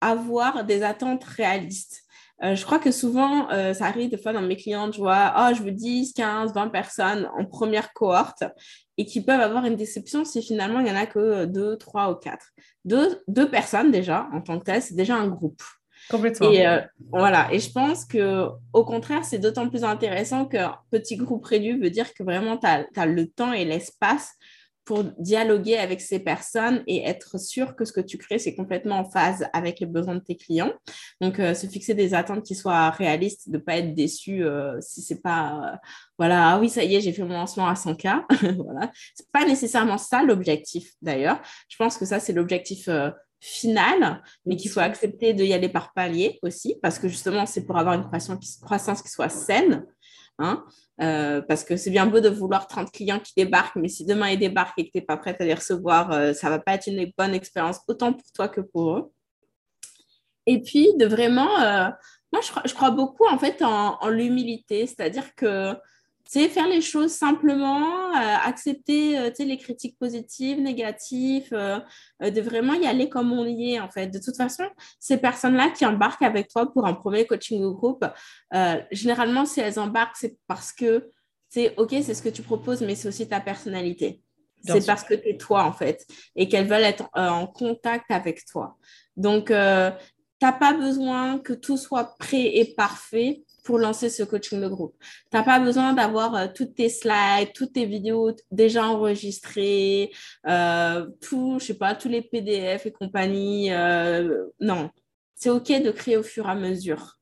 avoir 0.02 0.66
des 0.66 0.84
attentes 0.84 1.24
réalistes. 1.24 2.04
Euh, 2.44 2.56
je 2.56 2.64
crois 2.64 2.78
que 2.78 2.92
souvent, 2.92 3.50
euh, 3.52 3.74
ça 3.74 3.86
arrive 3.86 4.12
des 4.12 4.18
fois 4.18 4.32
dans 4.32 4.42
mes 4.42 4.56
clients, 4.56 4.92
je 4.92 5.00
vois, 5.00 5.34
oh, 5.38 5.56
je 5.56 5.64
veux 5.64 5.72
10, 5.72 6.14
15, 6.14 6.54
20 6.54 6.70
personnes 6.70 7.30
en 7.38 7.46
première 7.46 7.94
cohorte 7.94 8.44
et 8.98 9.06
qui 9.06 9.22
peuvent 9.22 9.42
avoir 9.42 9.66
une 9.66 9.76
déception 9.76 10.24
si 10.24 10.42
finalement 10.44 10.80
il 10.80 10.86
n'y 10.86 10.92
en 10.92 10.96
a 10.96 11.08
que 11.08 11.46
2, 11.46 11.78
3 11.78 12.12
ou 12.12 12.16
4. 12.16 12.46
Deux, 12.86 13.22
deux 13.28 13.50
personnes 13.50 13.92
déjà, 13.92 14.28
en 14.34 14.42
tant 14.42 14.60
que 14.60 14.66
tel, 14.66 14.82
c'est 14.82 14.96
déjà 14.96 15.16
un 15.16 15.28
groupe. 15.28 15.62
Complètement. 16.10 16.52
Et 16.52 16.66
euh, 16.66 16.80
voilà. 17.12 17.52
Et 17.52 17.60
je 17.60 17.72
pense 17.72 18.06
que 18.06 18.48
au 18.72 18.86
contraire, 18.86 19.26
c'est 19.26 19.40
d'autant 19.40 19.68
plus 19.68 19.84
intéressant 19.84 20.46
qu'un 20.46 20.78
petit 20.92 21.18
groupe 21.18 21.44
réduit 21.46 21.78
veut 21.78 21.90
dire 21.90 22.14
que 22.14 22.24
vraiment 22.24 22.58
tu 22.58 22.68
as, 22.68 22.86
as, 22.96 23.06
le 23.06 23.28
temps 23.28 23.52
et 23.52 23.66
l'espace 23.66 24.32
pour 24.88 25.04
dialoguer 25.20 25.78
avec 25.78 26.00
ces 26.00 26.18
personnes 26.18 26.82
et 26.88 27.04
être 27.06 27.38
sûr 27.38 27.76
que 27.76 27.84
ce 27.84 27.92
que 27.92 28.00
tu 28.00 28.18
crées, 28.18 28.40
c'est 28.40 28.56
complètement 28.56 29.00
en 29.00 29.04
phase 29.04 29.46
avec 29.52 29.82
les 29.82 29.86
besoins 29.86 30.16
de 30.16 30.22
tes 30.22 30.38
clients. 30.38 30.72
Donc, 31.20 31.40
euh, 31.40 31.54
se 31.54 31.68
fixer 31.68 31.94
des 31.94 32.14
attentes 32.14 32.44
qui 32.44 32.56
soient 32.56 32.90
réalistes, 32.92 33.50
de 33.50 33.58
ne 33.58 33.62
pas 33.62 33.76
être 33.76 33.94
déçu 33.94 34.46
euh, 34.46 34.80
si 34.80 35.02
c'est 35.02 35.22
pas, 35.22 35.74
euh, 35.74 35.78
voilà, 36.18 36.52
ah 36.52 36.60
oui, 36.60 36.70
ça 36.70 36.86
y 36.86 36.96
est, 36.96 37.02
j'ai 37.02 37.12
fait 37.12 37.24
mon 37.24 37.34
lancement 37.34 37.68
à 37.68 37.74
100K. 37.74 38.24
voilà. 38.64 38.90
C'est 39.14 39.30
pas 39.30 39.46
nécessairement 39.46 39.98
ça 39.98 40.24
l'objectif, 40.24 40.94
d'ailleurs. 41.02 41.42
Je 41.68 41.76
pense 41.76 41.98
que 41.98 42.06
ça, 42.06 42.22
c'est 42.22 42.32
l'objectif 42.32 42.88
final, 43.42 44.24
mais 44.46 44.56
qu'il 44.56 44.72
faut 44.72 44.80
accepter 44.80 45.34
d'y 45.34 45.52
aller 45.52 45.70
par 45.70 45.92
palier 45.92 46.40
aussi, 46.44 46.78
parce 46.82 46.98
que 46.98 47.10
justement, 47.10 47.46
c'est 47.46 47.66
pour 47.66 47.78
avoir 47.78 47.96
une 47.96 48.06
croissance 48.06 49.02
qui 49.02 49.10
soit 49.10 49.28
saine. 49.28 49.86
Hein 50.40 50.64
euh, 51.02 51.42
parce 51.42 51.64
que 51.64 51.78
c'est 51.78 51.90
bien 51.90 52.06
beau 52.06 52.20
de 52.20 52.30
vouloir 52.30 52.68
30 52.68 52.92
clients 52.92 53.20
qui 53.20 53.34
débarquent, 53.36 53.76
mais 53.76 53.88
si 53.88 54.06
demain 54.06 54.30
ils 54.30 54.40
débarquent 54.40 54.78
et 54.78 54.86
que 54.86 54.92
tu 54.92 54.98
n'es 55.00 55.06
pas 55.06 55.18
prête 55.18 55.42
à 55.42 55.46
les 55.46 55.56
recevoir, 55.56 56.12
euh, 56.12 56.34
ça 56.34 56.48
ne 56.48 56.54
va 56.54 56.60
pas 56.60 56.74
être 56.74 56.88
une 56.88 57.12
bonne 57.18 57.34
expérience, 57.34 57.80
autant 57.88 58.14
pour 58.14 58.32
toi 58.34 58.48
que 58.48 58.62
pour 58.62 58.96
eux. 58.96 59.12
Et 60.46 60.62
puis, 60.62 60.96
de 60.98 61.06
vraiment, 61.06 61.60
euh, 61.60 61.90
moi, 62.32 62.42
je, 62.66 62.74
crois 62.74 62.92
beaucoup 62.92 63.26
en 63.28 63.38
fait 63.38 63.62
en 63.62 64.08
l'humilité, 64.10 64.86
c'est-à-dire 64.86 65.34
que 65.36 65.76
c'est 66.28 66.50
faire 66.50 66.68
les 66.68 66.82
choses 66.82 67.12
simplement, 67.12 68.10
euh, 68.10 68.36
accepter 68.44 69.18
euh, 69.18 69.32
les 69.40 69.58
critiques 69.58 69.98
positives, 69.98 70.60
négatives, 70.60 71.50
euh, 71.54 71.80
de 72.20 72.42
vraiment 72.42 72.74
y 72.74 72.86
aller 72.86 73.08
comme 73.08 73.32
on 73.32 73.46
y 73.46 73.74
est 73.74 73.80
en 73.80 73.90
fait. 73.90 74.08
De 74.08 74.20
toute 74.20 74.36
façon, 74.36 74.64
ces 75.00 75.18
personnes-là 75.18 75.70
qui 75.70 75.86
embarquent 75.86 76.24
avec 76.24 76.50
toi 76.50 76.72
pour 76.72 76.86
un 76.86 76.94
premier 76.94 77.26
coaching 77.26 77.62
de 77.62 77.68
groupe, 77.68 78.06
généralement, 78.92 79.46
si 79.46 79.62
elles 79.62 79.80
embarquent, 79.80 80.18
c'est 80.18 80.38
parce 80.48 80.74
que 80.74 81.10
c'est 81.50 81.74
OK, 81.78 81.92
c'est 82.04 82.14
ce 82.14 82.22
que 82.22 82.30
tu 82.30 82.42
proposes, 82.42 82.82
mais 82.82 82.96
c'est 82.96 83.08
aussi 83.08 83.28
ta 83.28 83.40
personnalité. 83.40 84.22
C'est 84.66 84.86
parce 84.86 85.04
que 85.04 85.14
tu 85.14 85.30
es 85.30 85.38
toi 85.38 85.64
en 85.64 85.72
fait 85.72 86.06
et 86.36 86.50
qu'elles 86.50 86.68
veulent 86.68 86.84
être 86.84 87.08
en 87.14 87.48
contact 87.48 88.12
avec 88.12 88.44
toi. 88.46 88.76
Donc, 89.16 89.46
tu 89.48 89.54
n'as 89.54 90.52
pas 90.52 90.74
besoin 90.74 91.40
que 91.40 91.54
tout 91.54 91.78
soit 91.78 92.18
prêt 92.18 92.58
et 92.58 92.74
parfait 92.76 93.44
pour 93.68 93.80
lancer 93.80 94.10
ce 94.10 94.24
coaching 94.24 94.62
de 94.62 94.70
groupe. 94.70 94.96
Tu 95.30 95.36
n'as 95.36 95.44
pas 95.44 95.60
besoin 95.60 95.92
d'avoir 95.92 96.34
euh, 96.36 96.48
toutes 96.56 96.74
tes 96.74 96.88
slides, 96.88 97.52
toutes 97.54 97.74
tes 97.74 97.86
vidéos 97.86 98.32
déjà 98.50 98.86
enregistrées, 98.86 100.10
euh, 100.48 101.06
tout, 101.20 101.58
je 101.60 101.66
sais 101.66 101.74
pas, 101.74 101.94
tous 101.94 102.08
les 102.08 102.22
PDF 102.22 102.86
et 102.86 102.94
compagnie. 102.94 103.70
Euh, 103.74 104.46
non, 104.62 104.90
c'est 105.36 105.50
OK 105.50 105.68
de 105.68 105.92
créer 105.92 106.16
au 106.16 106.24
fur 106.24 106.48
et 106.48 106.52
à 106.52 106.56
mesure. 106.56 107.17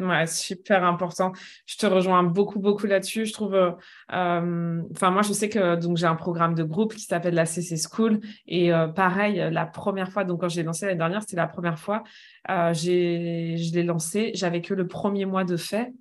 Ouais, 0.00 0.26
super 0.26 0.84
important. 0.84 1.32
Je 1.66 1.76
te 1.76 1.84
rejoins 1.84 2.22
beaucoup, 2.22 2.58
beaucoup 2.58 2.86
là-dessus. 2.86 3.26
Je 3.26 3.32
trouve, 3.34 3.54
euh, 3.54 3.72
euh, 4.12 4.82
enfin, 4.90 5.10
moi, 5.10 5.20
je 5.20 5.34
sais 5.34 5.50
que 5.50 5.76
donc 5.76 5.98
j'ai 5.98 6.06
un 6.06 6.14
programme 6.14 6.54
de 6.54 6.62
groupe 6.64 6.94
qui 6.94 7.02
s'appelle 7.04 7.34
la 7.34 7.44
CC 7.44 7.76
School. 7.76 8.20
Et 8.46 8.72
euh, 8.72 8.88
pareil, 8.88 9.36
la 9.52 9.66
première 9.66 10.10
fois, 10.10 10.24
donc 10.24 10.40
quand 10.40 10.48
j'ai 10.48 10.62
lancé 10.62 10.86
l'année 10.86 10.96
dernière, 10.98 11.20
c'était 11.20 11.36
la 11.36 11.46
première 11.46 11.78
fois, 11.78 12.04
j'ai, 12.72 13.56
je 13.58 13.74
l'ai 13.74 13.82
lancé. 13.82 14.32
J'avais 14.34 14.62
que 14.62 14.72
le 14.72 14.86
premier 14.88 15.26
mois 15.26 15.44
de 15.44 15.58
fait. 15.58 15.92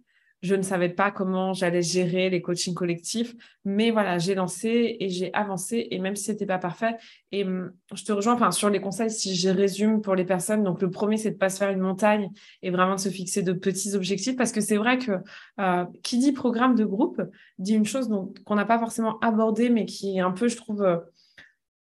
Je 0.41 0.55
ne 0.55 0.63
savais 0.63 0.89
pas 0.89 1.11
comment 1.11 1.53
j'allais 1.53 1.83
gérer 1.83 2.31
les 2.31 2.41
coachings 2.41 2.73
collectifs, 2.73 3.35
mais 3.63 3.91
voilà, 3.91 4.17
j'ai 4.17 4.33
lancé 4.33 4.97
et 4.99 5.07
j'ai 5.09 5.31
avancé. 5.33 5.87
Et 5.91 5.99
même 5.99 6.15
si 6.15 6.23
c'était 6.23 6.47
pas 6.47 6.57
parfait, 6.57 6.97
et 7.31 7.43
hum, 7.43 7.71
je 7.93 8.03
te 8.03 8.11
rejoins 8.11 8.33
enfin, 8.33 8.49
sur 8.49 8.71
les 8.71 8.81
conseils, 8.81 9.11
si 9.11 9.35
je 9.35 9.49
résume 9.49 10.01
pour 10.01 10.15
les 10.15 10.25
personnes. 10.25 10.63
Donc, 10.63 10.81
le 10.81 10.89
premier, 10.89 11.17
c'est 11.17 11.31
de 11.31 11.37
pas 11.37 11.49
se 11.49 11.59
faire 11.59 11.69
une 11.69 11.79
montagne 11.79 12.31
et 12.63 12.71
vraiment 12.71 12.95
de 12.95 12.99
se 12.99 13.09
fixer 13.09 13.43
de 13.43 13.53
petits 13.53 13.93
objectifs 13.93 14.35
parce 14.35 14.51
que 14.51 14.61
c'est 14.61 14.77
vrai 14.77 14.97
que 14.97 15.11
euh, 15.59 15.85
qui 16.01 16.17
dit 16.17 16.31
programme 16.31 16.73
de 16.73 16.85
groupe 16.85 17.21
dit 17.59 17.73
une 17.73 17.85
chose 17.85 18.09
qu'on 18.43 18.55
n'a 18.55 18.65
pas 18.65 18.79
forcément 18.79 19.19
abordée, 19.19 19.69
mais 19.69 19.85
qui 19.85 20.17
est 20.17 20.21
un 20.21 20.31
peu, 20.31 20.47
je 20.47 20.57
trouve, 20.57 20.81
euh, 20.81 20.97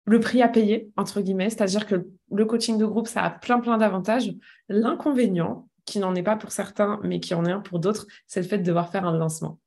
le 0.06 0.20
prix 0.20 0.42
à 0.42 0.48
payer, 0.48 0.90
entre 0.98 1.22
guillemets. 1.22 1.50
C'est-à-dire 1.50 1.86
que 1.86 2.08
le 2.32 2.46
coaching 2.46 2.78
de 2.78 2.86
groupe, 2.86 3.08
ça 3.08 3.22
a 3.24 3.30
plein, 3.30 3.60
plein 3.60 3.78
d'avantages. 3.78 4.34
L'inconvénient, 4.68 5.68
qui 5.86 6.00
n'en 6.00 6.16
est 6.16 6.24
pas 6.24 6.36
pour 6.36 6.52
certains, 6.52 7.00
mais 7.04 7.20
qui 7.20 7.34
en 7.34 7.46
est 7.46 7.52
un 7.52 7.60
pour 7.60 7.80
d'autres, 7.80 8.08
c'est 8.28 8.42
le 8.42 8.48
fait 8.48 8.60
de 8.60 8.64
devoir 8.64 8.90
faire 8.90 9.06
un 9.06 9.18
lancement. 9.18 9.60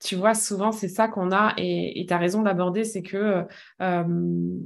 Tu 0.00 0.16
vois, 0.16 0.34
souvent, 0.34 0.72
c'est 0.72 0.88
ça 0.88 1.06
qu'on 1.08 1.30
a, 1.30 1.54
et 1.56 2.04
tu 2.06 2.12
as 2.12 2.18
raison 2.18 2.42
d'aborder, 2.42 2.84
c'est 2.84 3.02
que 3.02 3.46
euh, 3.80 4.58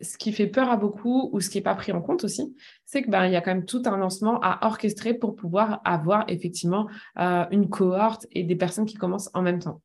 ce 0.00 0.18
qui 0.18 0.32
fait 0.32 0.46
peur 0.46 0.70
à 0.70 0.76
beaucoup, 0.76 1.30
ou 1.32 1.40
ce 1.40 1.48
qui 1.48 1.58
n'est 1.58 1.62
pas 1.62 1.74
pris 1.74 1.92
en 1.92 2.02
compte 2.02 2.24
aussi, 2.24 2.54
c'est 2.84 3.02
qu'il 3.02 3.10
ben, 3.10 3.26
y 3.26 3.36
a 3.36 3.40
quand 3.40 3.54
même 3.54 3.64
tout 3.64 3.82
un 3.86 3.96
lancement 3.96 4.38
à 4.42 4.66
orchestrer 4.66 5.14
pour 5.14 5.34
pouvoir 5.36 5.80
avoir 5.84 6.24
effectivement 6.28 6.88
euh, 7.18 7.44
une 7.50 7.68
cohorte 7.68 8.26
et 8.32 8.44
des 8.44 8.56
personnes 8.56 8.86
qui 8.86 8.96
commencent 8.96 9.30
en 9.34 9.42
même 9.42 9.58
temps. 9.60 9.80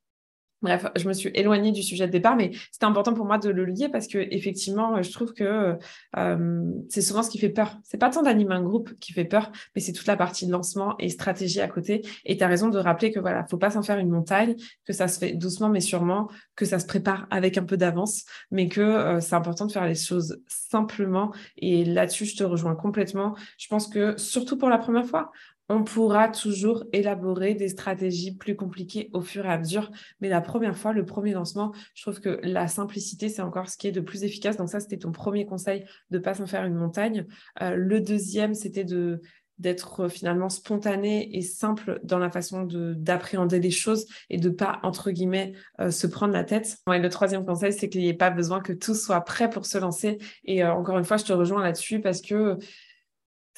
Bref, 0.62 0.86
je 0.98 1.08
me 1.08 1.14
suis 1.14 1.30
éloignée 1.36 1.72
du 1.72 1.82
sujet 1.82 2.06
de 2.06 2.12
départ, 2.12 2.36
mais 2.36 2.52
c'était 2.72 2.86
important 2.86 3.14
pour 3.14 3.26
moi 3.26 3.38
de 3.38 3.50
le 3.50 3.64
lier 3.66 3.88
parce 3.88 4.08
que 4.08 4.18
effectivement, 4.32 5.02
je 5.02 5.10
trouve 5.12 5.34
que 5.34 5.78
euh, 6.18 6.64
c'est 6.90 7.02
souvent 7.02 7.24
ce 7.24 7.30
qui 7.30 7.38
fait 7.38 7.50
peur. 7.50 7.78
C'est 7.84 7.98
pas 7.98 8.10
tant 8.10 8.24
d'animer 8.24 8.56
un 8.56 8.62
groupe 8.62 8.94
qui 9.00 9.14
fait 9.14 9.24
peur, 9.24 9.52
mais 9.74 9.82
c'est 9.82 9.94
toute 9.94 10.08
la 10.08 10.18
partie 10.18 10.46
de 10.48 10.52
lancement 10.52 10.96
et 11.00 11.08
stratégie 11.10 11.62
à 11.62 11.70
côté. 11.70 12.06
Et 12.26 12.36
tu 12.36 12.44
as 12.44 12.48
raison 12.48 12.68
de 12.68 12.78
rappeler 12.78 13.12
que 13.12 13.22
voilà, 13.22 13.46
faut 13.50 13.58
pas 13.58 13.72
s'en 13.72 13.84
faire 13.84 14.00
une 14.00 14.10
montagne, 14.10 14.56
que 14.86 14.92
ça 14.92 15.08
se 15.08 15.18
fait 15.18 15.32
doucement 15.32 15.70
mais 15.70 15.80
sûrement, 15.80 16.30
que 16.56 16.66
ça 16.66 16.80
se 16.80 16.86
prépare 16.86 17.26
avec 17.30 17.58
un 17.58 17.64
peu 17.64 17.78
d'avance, 17.78 18.26
mais 18.52 18.68
que 18.68 18.82
euh, 18.82 19.22
c'est 19.22 19.36
important 19.36 19.66
de 19.66 19.72
faire 19.72 19.86
les 19.86 19.96
choses 19.96 20.42
simplement. 20.48 21.32
Et 21.58 21.86
là-dessus, 21.86 22.26
je 22.26 22.36
te 22.36 22.44
rejoins 22.44 22.76
complètement. 22.76 23.36
Je 23.58 23.68
pense 23.68 23.88
que 23.88 24.18
surtout 24.18 24.58
pour 24.58 24.70
la 24.70 24.78
première 24.78 25.06
fois, 25.06 25.32
on 25.70 25.84
pourra 25.84 26.30
toujours 26.30 26.84
élaborer 26.92 27.54
des 27.54 27.70
stratégies 27.70 28.36
plus 28.36 28.56
compliquées 28.56 29.10
au 29.14 29.22
fur 29.22 29.46
et 29.46 29.50
à 29.50 29.58
mesure. 29.58 29.92
Mais 30.20 30.28
la 30.28 30.42
première 30.42 30.76
fois, 30.76 30.94
le 30.94 31.06
premier 31.06 31.34
lancement, 31.34 31.74
je 31.94 32.02
trouve 32.02 32.20
que 32.20 32.40
la 32.44 32.68
simplicité, 32.68 33.30
c'est 33.30 33.44
encore 33.44 33.70
ce 33.70 33.78
qui 33.78 33.88
est 33.88 33.92
de 33.92 34.02
plus 34.02 34.24
efficace. 34.24 34.58
Donc 34.58 34.70
ça, 34.70 34.80
c'était 34.80 34.98
ton 34.98 35.12
premier 35.12 35.46
conseil 35.46 35.86
de 36.10 36.18
ne 36.18 36.24
pas 36.24 36.34
s'en 36.34 36.48
faire 36.48 36.66
une 36.66 36.76
montagne. 36.76 37.28
Euh, 37.62 37.76
le 37.76 38.02
deuxième, 38.02 38.56
c'était 38.56 38.84
de 38.84 39.22
d'être 39.60 40.08
finalement 40.08 40.50
spontané 40.50 41.36
et 41.38 41.42
simple 41.42 42.00
dans 42.04 42.18
la 42.18 42.32
façon 42.32 42.64
d'appréhender 42.64 43.60
les 43.60 43.72
choses 43.72 44.06
et 44.30 44.38
de 44.38 44.50
pas, 44.50 44.80
entre 44.84 45.12
guillemets, 45.12 45.54
euh, 45.82 45.92
se 45.92 46.08
prendre 46.08 46.34
la 46.34 46.46
tête. 46.46 46.78
Et 46.92 46.98
le 46.98 47.10
troisième 47.10 47.46
conseil, 47.46 47.74
c'est 47.74 47.90
qu'il 47.90 48.02
n'y 48.02 48.08
ait 48.08 48.14
pas 48.14 48.30
besoin 48.30 48.62
que 48.62 48.72
tout 48.72 48.96
soit 48.96 49.22
prêt 49.22 49.50
pour 49.50 49.66
se 49.66 49.78
lancer. 49.78 50.18
Et 50.46 50.64
euh, 50.64 50.74
encore 50.74 50.98
une 50.98 51.04
fois, 51.04 51.18
je 51.18 51.26
te 51.26 51.34
rejoins 51.34 51.62
là-dessus 51.62 52.00
parce 52.00 52.22
que 52.22 52.58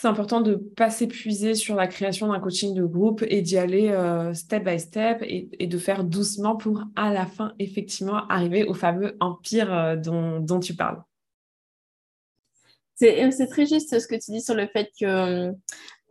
c'est 0.02 0.08
important 0.08 0.42
de 0.42 0.54
ne 0.54 0.56
pas 0.56 0.90
s'épuiser 0.90 1.54
sur 1.54 1.76
la 1.76 1.86
création 1.86 2.30
d'un 2.30 2.40
coaching 2.40 2.74
de 2.74 2.84
groupe 2.84 3.24
et 3.28 3.44
d'y 3.44 3.60
aller 3.60 3.90
euh, 3.90 4.34
step 4.34 4.64
by 4.64 4.80
step 4.80 5.22
et, 5.22 5.68
de 5.68 5.78
faire 5.78 6.04
doucement 6.04 6.56
pour 6.56 6.82
à 6.96 7.14
la 7.14 7.28
fin 7.28 7.54
effectivement 7.60 8.26
arriver 8.28 8.64
au 8.64 8.74
fameux 8.74 9.16
empire 9.20 9.72
euh, 9.72 9.96
dont, 9.96 10.60
tu 10.60 10.74
parles. 10.74 11.04
C'est 12.96 13.48
très 13.48 13.68
juste 13.68 14.00
ce 14.00 14.08
que 14.08 14.16
tu 14.16 14.32
dis 14.32 14.42
sur 14.42 14.56
le 14.56 14.66
fait 14.66 14.90
que 15.00 15.54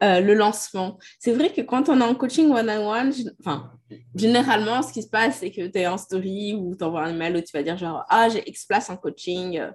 euh, 0.03 0.21
le 0.21 0.35
lancement. 0.35 0.99
C'est 1.19 1.33
vrai 1.33 1.53
que 1.53 1.61
quand 1.61 1.89
on 1.89 2.01
est 2.01 2.05
en 2.05 2.15
coaching 2.15 2.51
one-on-one, 2.51 3.13
enfin, 3.41 3.71
généralement, 4.15 4.83
ce 4.83 4.93
qui 4.93 5.03
se 5.03 5.09
passe, 5.09 5.39
c'est 5.41 5.51
que 5.51 5.67
tu 5.67 5.79
es 5.79 5.87
en 5.87 5.99
story 5.99 6.55
ou 6.55 6.75
tu 6.75 6.85
envoies 6.85 7.03
un 7.03 7.15
email 7.15 7.37
où 7.37 7.41
tu 7.41 7.53
vas 7.53 7.63
dire 7.63 7.77
genre, 7.77 8.05
ah, 8.09 8.29
j'ai 8.31 8.49
X-Place 8.49 8.89
en 8.89 8.97
coaching, 8.97 9.59
euh, 9.59 9.71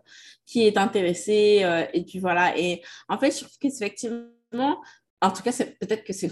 qui 0.46 0.66
est 0.66 0.78
intéressé, 0.78 1.62
euh, 1.64 1.86
et 1.94 2.04
puis 2.04 2.20
voilà. 2.20 2.58
Et 2.58 2.82
en 3.08 3.20
fait, 3.20 3.32
je 3.32 3.44
trouve 3.44 3.58
qu'effectivement, 3.60 4.82
en 5.22 5.32
tout 5.32 5.44
cas, 5.44 5.52
peut-être 5.52 6.04
que 6.04 6.14
c'est 6.14 6.30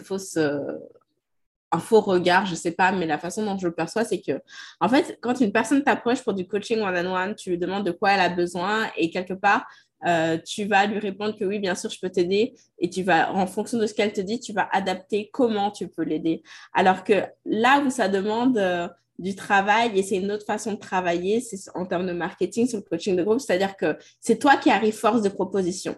un 1.74 1.80
faux 1.80 2.02
regard, 2.02 2.46
je 2.46 2.56
sais 2.56 2.72
pas, 2.72 2.92
mais 2.92 3.08
la 3.08 3.18
façon 3.18 3.44
dont 3.44 3.58
je 3.58 3.68
le 3.68 3.74
perçois, 3.74 4.06
c'est 4.06 4.22
que, 4.22 4.40
en 4.80 4.88
fait, 4.88 5.18
quand 5.22 5.40
une 5.42 5.52
personne 5.52 5.84
t'approche 5.84 6.24
pour 6.24 6.34
du 6.34 6.48
coaching 6.48 6.82
one-on-one, 6.82 7.36
tu 7.36 7.50
lui 7.50 7.58
demandes 7.58 7.86
de 7.86 7.92
quoi 7.92 8.12
elle 8.12 8.22
a 8.22 8.30
besoin 8.30 8.90
et 8.96 9.10
quelque 9.10 9.34
part, 9.34 9.66
euh, 10.06 10.38
tu 10.38 10.66
vas 10.66 10.86
lui 10.86 11.00
répondre 11.00 11.38
que 11.38 11.46
oui, 11.46 11.60
bien 11.60 11.76
sûr, 11.76 11.90
je 11.90 12.00
peux 12.00 12.10
t'aider. 12.10 12.54
Et 12.80 12.90
tu 12.90 13.04
vas, 13.04 13.32
en 13.34 13.48
fonction 13.48 13.78
de 13.78 13.88
ce 13.88 13.94
qu'elle 13.94 14.14
te 14.14 14.22
dit, 14.22 14.40
tu 14.40 14.54
vas 14.54 14.68
adapter 14.72 15.30
comment 15.32 15.72
tu 15.72 15.88
peux 15.88 16.04
l'aider. 16.04 16.44
Alors 16.74 17.04
que 17.04 17.24
là 17.46 17.82
où 17.86 17.90
ça 17.90 18.10
demande 18.10 18.58
euh, 18.58 18.88
du 19.20 19.36
travail, 19.36 19.98
et 19.98 20.04
c'est 20.04 20.18
une 20.18 20.32
autre 20.32 20.46
façon 20.46 20.74
de 20.74 20.80
travailler, 20.80 21.40
c'est 21.40 21.58
en 21.76 21.86
termes 21.86 22.08
de 22.08 22.14
marketing, 22.14 22.68
sur 22.68 22.78
le 22.78 22.84
coaching 22.84 23.16
de 23.16 23.24
groupe, 23.24 23.40
c'est-à-dire 23.40 23.78
que 23.78 23.98
c'est 24.20 24.40
toi 24.40 24.58
qui 24.58 24.70
arrives 24.70 24.96
force 24.96 25.22
de 25.22 25.30
proposition. 25.30 25.96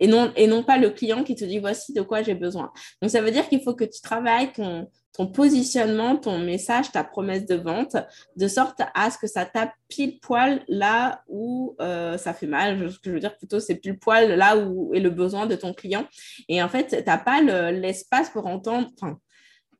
Et 0.00 0.08
non, 0.08 0.32
et 0.34 0.46
non 0.48 0.64
pas 0.64 0.76
le 0.76 0.90
client 0.90 1.22
qui 1.22 1.36
te 1.36 1.44
dit 1.44 1.60
voici 1.60 1.92
de 1.92 2.02
quoi 2.02 2.22
j'ai 2.22 2.34
besoin. 2.34 2.72
Donc, 3.00 3.10
ça 3.10 3.20
veut 3.20 3.30
dire 3.30 3.48
qu'il 3.48 3.62
faut 3.62 3.74
que 3.74 3.84
tu 3.84 4.00
travailles 4.00 4.52
ton, 4.52 4.88
ton 5.14 5.28
positionnement, 5.28 6.16
ton 6.16 6.38
message, 6.40 6.90
ta 6.90 7.04
promesse 7.04 7.46
de 7.46 7.54
vente, 7.54 7.96
de 8.36 8.48
sorte 8.48 8.80
à 8.94 9.10
ce 9.10 9.18
que 9.18 9.28
ça 9.28 9.44
tape 9.44 9.72
pile 9.88 10.18
poil 10.18 10.64
là 10.66 11.22
où 11.28 11.76
euh, 11.80 12.18
ça 12.18 12.34
fait 12.34 12.48
mal. 12.48 12.90
Je 13.02 13.10
veux 13.10 13.20
dire 13.20 13.36
plutôt, 13.36 13.60
c'est 13.60 13.76
pile 13.76 13.98
poil 13.98 14.34
là 14.34 14.56
où 14.56 14.92
est 14.92 15.00
le 15.00 15.10
besoin 15.10 15.46
de 15.46 15.54
ton 15.54 15.72
client. 15.72 16.04
Et 16.48 16.62
en 16.62 16.68
fait, 16.68 16.88
tu 16.88 17.04
n'as 17.06 17.18
pas 17.18 17.40
l'espace 17.70 18.28
pour 18.30 18.46
entendre, 18.46 18.90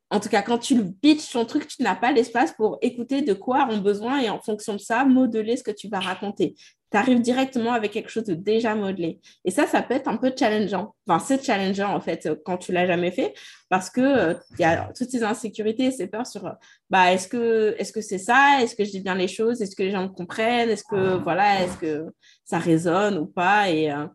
en 0.09 0.19
tout 0.21 0.29
cas, 0.29 0.41
quand 0.41 0.57
tu 0.57 0.75
le 0.75 0.89
pitches 0.89 1.31
ton 1.31 1.43
truc, 1.43 1.67
tu 1.67 1.83
n'as 1.83 1.95
pas 1.95 2.13
l'espace 2.13 2.53
pour 2.53 2.77
écouter 2.81 3.21
de 3.21 3.33
quoi 3.33 3.67
ont 3.69 3.79
besoin 3.79 4.19
et 4.19 4.29
en 4.29 4.39
fonction 4.39 4.73
de 4.73 4.79
ça, 4.79 5.03
modeler 5.03 5.57
ce 5.57 5.63
que 5.63 5.71
tu 5.71 5.89
vas 5.89 5.99
raconter 5.99 6.55
tu 6.95 6.99
arrives 6.99 7.19
directement 7.19 7.73
avec 7.73 7.91
quelque 7.91 8.09
chose 8.09 8.23
de 8.23 8.35
déjà 8.35 8.73
modelé. 8.73 9.19
Et 9.43 9.51
ça, 9.51 9.67
ça 9.67 9.81
peut 9.81 9.95
être 9.95 10.07
un 10.07 10.15
peu 10.15 10.31
challengeant. 10.37 10.95
Enfin, 11.05 11.19
c'est 11.19 11.43
challengeant, 11.43 11.93
en 11.93 11.99
fait, 11.99 12.29
quand 12.45 12.57
tu 12.57 12.71
l'as 12.71 12.87
jamais 12.87 13.11
fait, 13.11 13.33
parce 13.67 13.89
que 13.89 13.99
euh, 13.99 14.33
y 14.59 14.63
a 14.63 14.93
toutes 14.95 15.09
ces 15.09 15.21
insécurités, 15.21 15.91
ces 15.91 16.07
peurs 16.07 16.25
sur, 16.25 16.49
bah, 16.89 17.11
est-ce 17.11 17.27
que 17.27 17.75
est-ce 17.77 17.91
que 17.91 17.99
c'est 17.99 18.17
ça? 18.17 18.61
Est-ce 18.61 18.75
que 18.75 18.85
je 18.85 18.91
dis 18.91 19.01
bien 19.01 19.15
les 19.15 19.27
choses? 19.27 19.61
Est-ce 19.61 19.75
que 19.75 19.83
les 19.83 19.91
gens 19.91 20.03
me 20.03 20.07
comprennent? 20.07 20.69
Est-ce 20.69 20.85
que, 20.85 21.17
voilà, 21.17 21.63
est-ce 21.63 21.77
que 21.77 22.05
ça 22.45 22.59
résonne 22.59 23.17
ou 23.17 23.25
pas? 23.25 23.69
Et, 23.69 23.91
euh, 23.91 24.07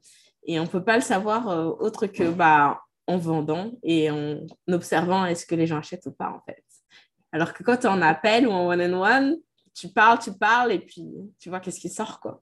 et 0.46 0.58
on 0.58 0.66
peut 0.66 0.82
pas 0.82 0.96
le 0.96 1.02
savoir 1.02 1.50
euh, 1.50 1.70
autre 1.80 2.06
que, 2.06 2.30
bah, 2.30 2.80
en 3.06 3.18
vendant 3.18 3.72
et 3.82 4.10
en 4.10 4.38
observant 4.70 5.26
est-ce 5.26 5.44
que 5.44 5.54
les 5.54 5.66
gens 5.66 5.78
achètent 5.78 6.06
ou 6.06 6.12
pas, 6.12 6.30
en 6.30 6.40
fait. 6.46 6.64
Alors 7.30 7.52
que 7.52 7.62
quand 7.62 7.76
tu 7.76 7.82
es 7.82 7.90
en 7.90 8.00
appel 8.00 8.48
ou 8.48 8.52
en 8.52 8.68
one-on-one, 8.68 9.36
tu 9.74 9.88
parles, 9.88 10.18
tu 10.18 10.32
parles 10.32 10.72
et 10.72 10.78
puis 10.78 11.06
tu 11.38 11.50
vois 11.50 11.60
qu'est-ce 11.60 11.80
qui 11.80 11.90
sort, 11.90 12.20
quoi. 12.20 12.40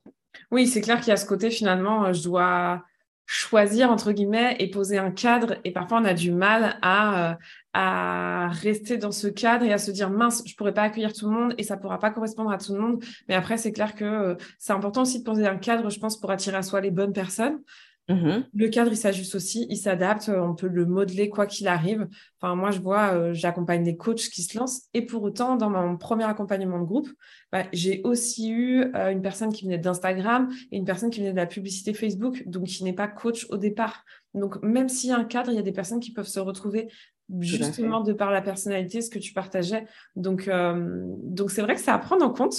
Oui, 0.50 0.66
c'est 0.66 0.80
clair 0.80 0.98
qu'il 1.00 1.08
y 1.08 1.12
a 1.12 1.16
ce 1.16 1.26
côté, 1.26 1.50
finalement, 1.50 2.06
euh, 2.06 2.12
je 2.12 2.22
dois 2.22 2.84
choisir, 3.26 3.90
entre 3.90 4.12
guillemets, 4.12 4.56
et 4.58 4.70
poser 4.70 4.96
un 4.98 5.10
cadre. 5.10 5.56
Et 5.64 5.70
parfois, 5.72 6.00
on 6.00 6.04
a 6.04 6.14
du 6.14 6.32
mal 6.32 6.78
à, 6.80 7.36
euh, 7.76 8.48
rester 8.50 8.96
dans 8.96 9.12
ce 9.12 9.28
cadre 9.28 9.64
et 9.64 9.72
à 9.72 9.78
se 9.78 9.90
dire, 9.90 10.10
mince, 10.10 10.42
je 10.46 10.54
pourrais 10.56 10.72
pas 10.72 10.82
accueillir 10.82 11.12
tout 11.12 11.28
le 11.28 11.32
monde 11.32 11.54
et 11.58 11.62
ça 11.62 11.76
pourra 11.76 11.98
pas 11.98 12.10
correspondre 12.10 12.50
à 12.50 12.58
tout 12.58 12.72
le 12.74 12.80
monde. 12.80 13.04
Mais 13.28 13.34
après, 13.34 13.58
c'est 13.58 13.72
clair 13.72 13.94
que 13.94 14.04
euh, 14.04 14.34
c'est 14.58 14.72
important 14.72 15.02
aussi 15.02 15.18
de 15.20 15.24
poser 15.24 15.46
un 15.46 15.58
cadre, 15.58 15.90
je 15.90 16.00
pense, 16.00 16.18
pour 16.18 16.30
attirer 16.30 16.56
à 16.56 16.62
soi 16.62 16.80
les 16.80 16.90
bonnes 16.90 17.12
personnes. 17.12 17.60
Mmh 18.08 18.44
le 18.54 18.68
cadre, 18.68 18.90
il 18.90 18.96
s'ajuste 18.96 19.34
aussi, 19.34 19.66
il 19.68 19.76
s'adapte, 19.76 20.30
on 20.34 20.54
peut 20.54 20.66
le 20.66 20.86
modeler 20.86 21.28
quoi 21.28 21.46
qu'il 21.46 21.68
arrive. 21.68 22.08
Enfin, 22.40 22.54
moi, 22.54 22.70
je 22.70 22.80
vois, 22.80 23.12
euh, 23.12 23.34
j'accompagne 23.34 23.82
des 23.82 23.96
coachs 23.96 24.30
qui 24.30 24.42
se 24.42 24.58
lancent 24.58 24.86
et 24.94 25.02
pour 25.02 25.22
autant, 25.22 25.56
dans 25.56 25.68
mon 25.68 25.98
premier 25.98 26.24
accompagnement 26.24 26.78
de 26.80 26.84
groupe, 26.84 27.08
bah, 27.52 27.64
j'ai 27.72 28.00
aussi 28.04 28.50
eu 28.50 28.84
euh, 28.94 29.10
une 29.10 29.20
personne 29.20 29.52
qui 29.52 29.64
venait 29.64 29.78
d'Instagram 29.78 30.48
et 30.72 30.78
une 30.78 30.86
personne 30.86 31.10
qui 31.10 31.20
venait 31.20 31.32
de 31.32 31.36
la 31.36 31.46
publicité 31.46 31.92
Facebook, 31.92 32.42
donc 32.46 32.64
qui 32.64 32.82
n'est 32.82 32.94
pas 32.94 33.08
coach 33.08 33.46
au 33.50 33.58
départ. 33.58 34.04
Donc, 34.32 34.62
même 34.62 34.88
s'il 34.88 35.10
y 35.10 35.12
a 35.12 35.18
un 35.18 35.24
cadre, 35.24 35.50
il 35.50 35.56
y 35.56 35.60
a 35.60 35.62
des 35.62 35.72
personnes 35.72 36.00
qui 36.00 36.12
peuvent 36.12 36.28
se 36.28 36.40
retrouver 36.40 36.88
justement 37.40 38.00
de 38.00 38.12
par 38.12 38.30
la 38.30 38.40
personnalité, 38.40 39.02
ce 39.02 39.10
que 39.10 39.18
tu 39.18 39.32
partageais. 39.32 39.86
Donc, 40.16 40.48
euh, 40.48 41.02
donc 41.22 41.50
c'est 41.50 41.62
vrai 41.62 41.74
que 41.74 41.80
c'est 41.80 41.90
à 41.90 41.98
prendre 41.98 42.24
en 42.24 42.30
compte, 42.30 42.56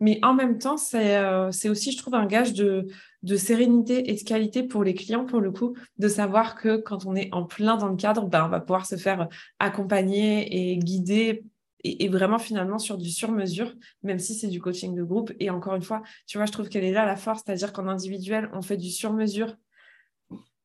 mais 0.00 0.18
en 0.22 0.34
même 0.34 0.58
temps, 0.58 0.76
c'est 0.76 1.68
aussi, 1.68 1.92
je 1.92 1.98
trouve, 1.98 2.14
un 2.14 2.26
gage 2.26 2.54
de 2.54 2.88
de 3.22 3.36
sérénité 3.36 4.10
et 4.10 4.14
de 4.14 4.22
qualité 4.22 4.62
pour 4.62 4.82
les 4.82 4.94
clients, 4.94 5.24
pour 5.24 5.40
le 5.40 5.50
coup, 5.50 5.76
de 5.98 6.08
savoir 6.08 6.54
que 6.54 6.76
quand 6.76 7.04
on 7.06 7.14
est 7.14 7.28
en 7.32 7.44
plein 7.44 7.76
dans 7.76 7.88
le 7.88 7.96
cadre, 7.96 8.26
ben, 8.26 8.46
on 8.46 8.48
va 8.48 8.60
pouvoir 8.60 8.86
se 8.86 8.96
faire 8.96 9.28
accompagner 9.58 10.72
et 10.72 10.78
guider 10.78 11.44
et, 11.84 12.08
vraiment 12.08 12.38
finalement 12.38 12.78
sur 12.78 12.98
du 12.98 13.10
sur-mesure, 13.10 13.74
même 14.02 14.18
si 14.18 14.34
c'est 14.34 14.48
du 14.48 14.60
coaching 14.60 14.94
de 14.94 15.02
groupe. 15.02 15.32
Et 15.38 15.50
encore 15.50 15.74
une 15.74 15.82
fois, 15.82 16.02
tu 16.26 16.38
vois, 16.38 16.46
je 16.46 16.52
trouve 16.52 16.68
qu'elle 16.68 16.84
est 16.84 16.92
là 16.92 17.06
la 17.06 17.16
force, 17.16 17.42
c'est-à-dire 17.44 17.72
qu'en 17.72 17.88
individuel, 17.88 18.50
on 18.52 18.62
fait 18.62 18.76
du 18.76 18.90
sur-mesure 18.90 19.56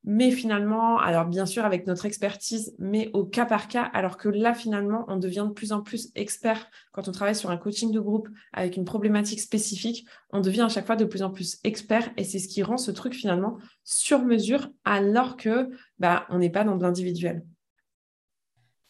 mais 0.05 0.29
finalement, 0.29 0.99
alors 0.99 1.25
bien 1.25 1.45
sûr 1.45 1.65
avec 1.65 1.87
notre 1.87 2.05
expertise, 2.05 2.75
mais 2.77 3.09
au 3.13 3.25
cas 3.25 3.45
par 3.45 3.67
cas, 3.67 3.83
alors 3.83 4.17
que 4.17 4.29
là, 4.29 4.53
finalement, 4.53 5.03
on 5.07 5.17
devient 5.17 5.45
de 5.47 5.53
plus 5.53 5.71
en 5.71 5.81
plus 5.81 6.11
expert 6.15 6.69
quand 6.91 7.07
on 7.07 7.11
travaille 7.11 7.35
sur 7.35 7.49
un 7.49 7.57
coaching 7.57 7.91
de 7.91 7.99
groupe 7.99 8.29
avec 8.53 8.77
une 8.77 8.85
problématique 8.85 9.41
spécifique, 9.41 10.07
on 10.31 10.41
devient 10.41 10.61
à 10.61 10.69
chaque 10.69 10.85
fois 10.85 10.95
de 10.95 11.05
plus 11.05 11.23
en 11.23 11.31
plus 11.31 11.59
expert 11.63 12.09
et 12.17 12.23
c'est 12.23 12.39
ce 12.39 12.47
qui 12.47 12.61
rend 12.61 12.77
ce 12.77 12.91
truc 12.91 13.15
finalement 13.15 13.57
sur 13.83 14.23
mesure 14.23 14.69
alors 14.85 15.37
que 15.37 15.69
bah, 15.99 16.25
on 16.29 16.37
n'est 16.37 16.51
pas 16.51 16.63
dans 16.63 16.75
de 16.75 16.83
l'individuel. 16.83 17.43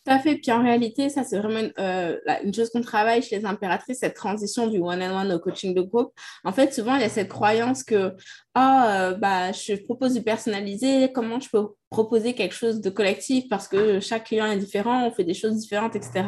Tout 0.06 0.12
à 0.12 0.20
fait. 0.20 0.36
Puis 0.36 0.52
en 0.52 0.62
réalité, 0.62 1.10
ça, 1.10 1.24
c'est 1.24 1.40
vraiment 1.40 1.68
euh, 1.80 2.20
une 2.44 2.54
chose 2.54 2.70
qu'on 2.70 2.82
travaille 2.82 3.24
chez 3.24 3.40
les 3.40 3.46
impératrices, 3.46 4.00
cette 4.00 4.14
transition 4.14 4.68
du 4.68 4.78
one-on-one 4.78 5.32
au 5.34 5.40
coaching 5.40 5.74
de 5.74 5.82
groupe. 5.82 6.14
En 6.44 6.52
fait, 6.52 6.74
souvent, 6.76 6.96
il 6.96 7.02
y 7.02 7.06
a 7.06 7.10
cette 7.10 7.30
croyance 7.30 7.84
que 7.84 8.14
ah, 8.54 9.10
euh, 9.10 9.16
bah, 9.16 9.52
je 9.52 9.74
propose 9.74 10.14
du 10.14 10.22
personnalisé, 10.22 11.12
comment 11.12 11.40
je 11.40 11.50
peux 11.50 11.70
proposer 11.90 12.36
quelque 12.36 12.54
chose 12.54 12.82
de 12.82 12.90
collectif? 12.92 13.46
Parce 13.50 13.68
que 13.68 14.00
chaque 14.00 14.26
client 14.26 14.46
est 14.46 14.58
différent, 14.58 15.08
on 15.08 15.12
fait 15.12 15.24
des 15.24 15.34
choses 15.34 15.56
différentes, 15.56 15.96
etc. 15.96 16.24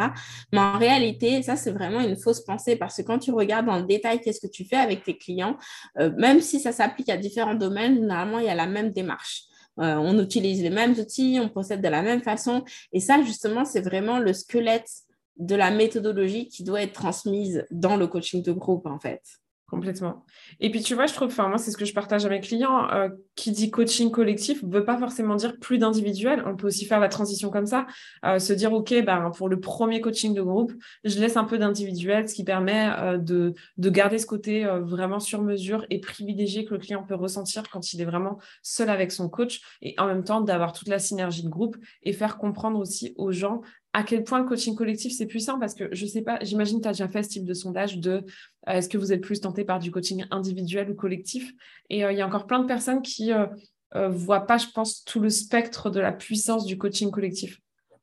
Mais 0.52 0.60
en 0.60 0.80
réalité, 0.80 1.44
ça, 1.44 1.56
c'est 1.56 1.72
vraiment 1.72 2.00
une 2.02 2.18
fausse 2.18 2.42
pensée 2.42 2.78
parce 2.78 2.98
que 2.98 3.04
quand 3.04 3.20
tu 3.20 3.32
regardes 3.32 3.68
dans 3.68 3.78
le 3.78 3.86
détail 3.86 4.22
qu'est-ce 4.22 4.42
que 4.42 4.52
tu 4.52 4.66
fais 4.66 4.78
avec 4.78 5.04
tes 5.04 5.18
clients, 5.18 5.56
euh, 6.00 6.12
même 6.18 6.42
si 6.42 6.60
ça 6.60 6.72
s'applique 6.72 7.10
à 7.10 7.18
différents 7.18 7.56
domaines, 7.56 7.96
généralement, 7.98 8.40
il 8.40 8.46
y 8.46 8.50
a 8.50 8.56
la 8.56 8.66
même 8.66 8.92
démarche. 8.92 9.47
Euh, 9.80 9.96
on 9.96 10.22
utilise 10.22 10.62
les 10.62 10.70
mêmes 10.70 10.94
outils, 10.94 11.40
on 11.42 11.50
procède 11.50 11.82
de 11.82 11.88
la 11.88 12.02
même 12.02 12.22
façon. 12.22 12.64
Et 12.94 13.00
ça, 13.00 13.22
justement, 13.24 13.66
c'est 13.66 13.82
vraiment 13.82 14.20
le 14.20 14.34
squelette 14.34 14.90
de 15.38 15.56
la 15.56 15.72
méthodologie 15.72 16.48
qui 16.48 16.64
doit 16.64 16.82
être 16.82 16.94
transmise 16.94 17.66
dans 17.70 17.96
le 17.96 18.08
coaching 18.08 18.42
de 18.42 18.52
groupe, 18.52 18.86
en 18.88 19.00
fait. 19.00 19.22
Complètement. 19.70 20.24
Et 20.62 20.72
puis, 20.72 20.82
tu 20.82 20.96
vois, 20.96 21.08
je 21.08 21.14
trouve, 21.14 21.28
enfin, 21.28 21.50
moi, 21.50 21.58
c'est 21.58 21.72
ce 21.72 21.78
que 21.78 21.84
je 21.84 21.94
partage 21.94 22.26
à 22.26 22.30
mes 22.30 22.40
clients, 22.40 22.90
euh, 22.90 23.10
qui 23.36 23.52
dit 23.52 23.70
coaching 23.70 24.12
collectif 24.12 24.64
ne 24.64 24.72
veut 24.72 24.86
pas 24.86 24.98
forcément 24.98 25.36
dire 25.36 25.60
plus 25.60 25.78
d'individuel. 25.78 26.42
On 26.46 26.56
peut 26.56 26.68
aussi 26.68 26.86
faire 26.86 27.02
la 27.02 27.10
transition 27.10 27.50
comme 27.50 27.66
ça, 27.66 27.86
euh, 28.24 28.40
se 28.40 28.54
dire, 28.54 28.72
OK, 28.72 28.94
ben, 29.06 29.30
pour 29.36 29.50
le 29.50 29.60
premier 29.60 30.00
coaching 30.00 30.34
de 30.34 30.42
groupe, 30.42 30.72
je 31.04 31.20
laisse 31.20 31.36
un 31.36 31.44
peu 31.44 31.58
d'individuel, 31.58 32.30
ce 32.30 32.34
qui 32.34 32.46
permet 32.46 32.92
euh, 32.98 33.18
de, 33.18 33.56
de, 33.76 33.90
garder 33.90 34.20
ce 34.20 34.26
côté 34.26 34.66
vraiment 34.84 35.20
sur 35.20 35.42
mesure 35.42 35.86
et 35.90 36.00
privilégié 36.00 36.64
que 36.64 36.74
le 36.74 36.80
client 36.80 37.04
peut 37.04 37.16
ressentir 37.16 37.64
quand 37.70 37.92
il 37.92 38.00
est 38.00 38.06
vraiment 38.06 38.40
seul 38.62 38.90
avec 38.90 39.12
son 39.12 39.28
coach 39.28 39.60
et 39.82 39.96
en 39.98 40.08
même 40.08 40.24
temps 40.24 40.40
d'avoir 40.40 40.72
toute 40.72 40.88
la 40.88 41.00
synergie 41.00 41.44
de 41.44 41.50
groupe 41.50 41.76
et 42.04 42.14
faire 42.14 42.38
comprendre 42.38 42.80
aussi 42.80 43.14
aux 43.18 43.34
gens 43.34 43.62
à 43.98 44.04
quel 44.04 44.24
point 44.24 44.38
le 44.38 44.46
coaching 44.46 44.76
collectif, 44.76 45.12
c'est 45.12 45.26
puissant 45.26 45.58
parce 45.58 45.74
que 45.74 45.90
je 45.92 46.06
sais 46.06 46.22
pas, 46.22 46.38
j'imagine 46.44 46.78
que 46.78 46.84
tu 46.84 46.88
as 46.88 46.92
déjà 46.92 47.08
fait 47.08 47.24
ce 47.24 47.30
type 47.30 47.46
de 47.46 47.56
sondage 47.56 47.98
de 47.98 48.12
euh, 48.12 48.22
est-ce 48.68 48.90
que 48.90 48.98
vous 49.00 49.12
êtes 49.12 49.22
plus 49.22 49.42
tenté 49.42 49.66
par 49.66 49.80
du 49.80 49.90
coaching 49.90 50.24
individuel 50.30 50.92
ou 50.92 50.94
collectif? 50.94 51.52
Et 51.90 52.06
euh, 52.06 52.12
il 52.12 52.18
y 52.20 52.22
a 52.22 52.28
encore 52.28 52.46
plein 52.46 52.60
de 52.60 52.68
personnes 52.68 53.02
qui 53.02 53.30
ne 53.30 53.48
euh, 53.96 54.08
voient 54.08 54.46
pas, 54.46 54.60
je 54.60 54.68
pense, 54.68 55.04
tout 55.04 55.20
le 55.20 55.32
spectre 55.32 55.90
de 55.90 56.00
la 56.00 56.12
puissance 56.12 56.68
du 56.68 56.78
coaching 56.78 57.10
collectif. 57.10 57.60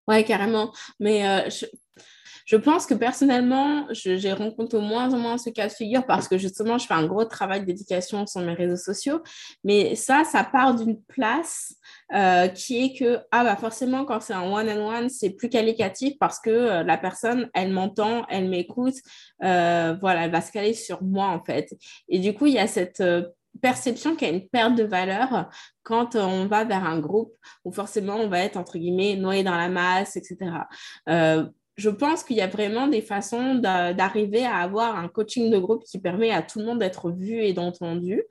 Ouais, 0.09 0.25
carrément. 0.25 0.73
Mais 0.99 1.49
je, 1.49 1.67
je 2.45 2.57
pense 2.57 2.87
que 2.87 2.95
personnellement, 2.95 3.87
j'ai 3.91 4.33
rencontré 4.33 4.77
au 4.79 4.83
moins 4.83 5.13
en 5.13 5.19
moins 5.19 5.39
ce 5.39 5.51
cas 5.51 5.69
de 5.69 5.73
figure 5.73 6.05
parce 6.05 6.29
que 6.29 6.37
justement, 6.37 6.77
je 6.79 6.87
fais 6.87 6.95
un 6.95 7.07
gros 7.07 7.25
travail 7.25 7.65
d'éducation 7.65 8.27
sur 8.27 8.43
mes 8.43 8.53
réseaux 8.53 8.77
sociaux. 8.77 9.23
Mais 9.65 9.95
ça, 9.95 10.25
ça 10.25 10.45
part 10.45 10.75
d'une 10.75 11.01
place 11.03 11.75
euh, 12.15 12.49
qui 12.49 12.85
est 12.85 12.99
que, 12.99 13.21
ah 13.31 13.45
bah 13.45 13.57
forcément, 13.57 14.05
quand 14.05 14.21
c'est 14.21 14.35
un 14.35 14.43
one-on-one, 14.43 15.09
c'est 15.09 15.31
plus 15.31 15.49
qualitatif 15.49 16.15
parce 16.21 16.39
que 16.39 16.51
euh, 16.51 16.83
la 16.83 16.99
personne, 16.99 17.49
elle 17.55 17.73
m'entend, 17.73 18.27
elle 18.29 18.51
m'écoute, 18.51 18.97
euh, 19.43 19.97
voilà, 20.01 20.25
elle 20.25 20.31
va 20.31 20.43
se 20.43 20.53
caler 20.53 20.75
sur 20.75 21.03
moi 21.03 21.29
en 21.29 21.43
fait. 21.43 21.75
Et 22.09 22.19
du 22.19 22.35
coup, 22.35 22.47
il 22.47 22.55
y 22.55 22.59
a 22.59 22.67
cette 22.67 23.03
perception 23.63 24.17
qu'il 24.17 24.29
y 24.29 24.31
a 24.31 24.35
une 24.35 24.49
perte 24.49 24.75
de 24.75 24.83
valeur 24.83 25.49
quand 25.83 26.17
on 26.17 26.47
va 26.47 26.65
vers 26.65 26.85
un 26.85 26.99
groupe 26.99 27.33
où 27.65 27.71
forcément 27.71 28.17
on 28.17 28.29
va 28.29 28.41
être 28.41 28.57
entre 28.57 28.79
guillemets 28.79 29.15
noyé 29.15 29.45
dans 29.45 29.55
la 29.55 29.69
masse, 29.69 30.17
etc 30.17 30.51
je 31.77 31.91
pense 31.91 32.23
qu'il 32.23 32.37
y 32.37 32.41
a 32.41 32.47
vraiment 32.47 32.87
des 32.87 33.01
façons 33.01 33.57
d'arriver 33.57 34.45
à 34.45 34.59
avoir 34.59 34.97
un 34.97 35.09
coaching 35.09 35.51
de 35.51 35.59
groupe 35.59 35.85
qui 35.85 35.99
permet 35.99 36.31
à 36.31 36.43
tout 36.43 36.61
le 36.61 36.67
monde 36.67 36.79
d'être 36.79 37.11
vu 37.11 37.43
et 37.43 37.53
d'entendu. 37.53 38.23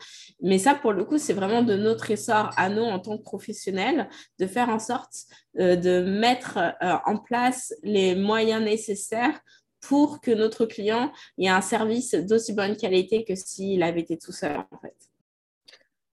Mais 0.42 0.58
ça, 0.58 0.76
pour 0.76 0.94
le 0.94 1.04
coup, 1.04 1.18
c'est 1.18 1.34
vraiment 1.34 1.62
de 1.62 1.76
notre 1.76 2.10
essor 2.12 2.52
à 2.56 2.70
nous 2.70 2.84
en 2.84 3.00
tant 3.00 3.18
que 3.18 3.24
professionnels 3.24 4.10
de 4.40 4.48
faire 4.48 4.70
en 4.70 4.80
sorte 4.80 5.14
euh, 5.60 5.76
de 5.76 6.02
mettre 6.02 6.58
euh, 6.58 6.96
en 7.06 7.18
place 7.18 7.74
les 7.84 8.16
moyens 8.16 8.64
nécessaires 8.64 9.40
pour 9.82 10.22
que 10.22 10.32
notre 10.32 10.66
client 10.66 11.12
ait 11.38 11.50
un 11.50 11.62
service 11.62 12.14
d'aussi 12.14 12.54
bonne 12.54 12.78
qualité 12.78 13.26
que 13.26 13.36
s'il 13.36 13.84
avait 13.84 14.02
été 14.02 14.18
tout 14.18 14.32
seul, 14.32 14.58
en 14.58 14.80
fait. 14.80 14.96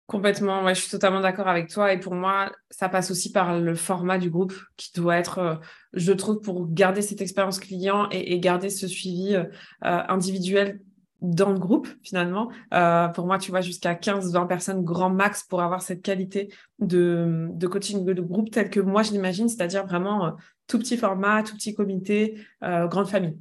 Complètement, 0.08 0.64
ouais, 0.64 0.74
je 0.74 0.80
suis 0.80 0.90
totalement 0.90 1.20
d'accord 1.20 1.48
avec 1.48 1.68
toi. 1.68 1.92
Et 1.92 2.00
pour 2.00 2.14
moi, 2.14 2.50
ça 2.70 2.88
passe 2.88 3.10
aussi 3.10 3.30
par 3.30 3.60
le 3.60 3.74
format 3.74 4.16
du 4.16 4.30
groupe 4.30 4.54
qui 4.78 4.90
doit 4.94 5.18
être, 5.18 5.38
euh, 5.38 5.54
je 5.92 6.12
trouve, 6.12 6.40
pour 6.40 6.66
garder 6.66 7.02
cette 7.02 7.20
expérience 7.20 7.58
client 7.60 8.08
et, 8.10 8.40
garder 8.40 8.70
ce 8.70 8.88
suivi 8.88 9.34
euh, 9.34 9.44
individuel 9.82 10.80
dans 11.20 11.52
le 11.52 11.58
groupe, 11.58 11.88
finalement. 12.02 12.50
Euh, 12.72 13.08
pour 13.08 13.26
moi, 13.26 13.36
tu 13.36 13.50
vois, 13.50 13.60
jusqu'à 13.60 13.94
15-20 13.94 14.46
personnes, 14.46 14.82
grand 14.82 15.10
max, 15.10 15.44
pour 15.44 15.60
avoir 15.60 15.82
cette 15.82 16.00
qualité 16.00 16.48
de, 16.78 17.48
de 17.50 17.66
coaching 17.66 18.02
de 18.06 18.22
groupe 18.22 18.50
tel 18.50 18.70
que 18.70 18.80
moi, 18.80 19.02
je 19.02 19.10
l'imagine, 19.12 19.46
c'est-à-dire 19.46 19.84
vraiment 19.84 20.36
tout 20.68 20.78
petit 20.78 20.96
format, 20.96 21.42
tout 21.42 21.54
petit 21.54 21.74
comité, 21.74 22.46
grande 22.62 23.08
famille. 23.08 23.36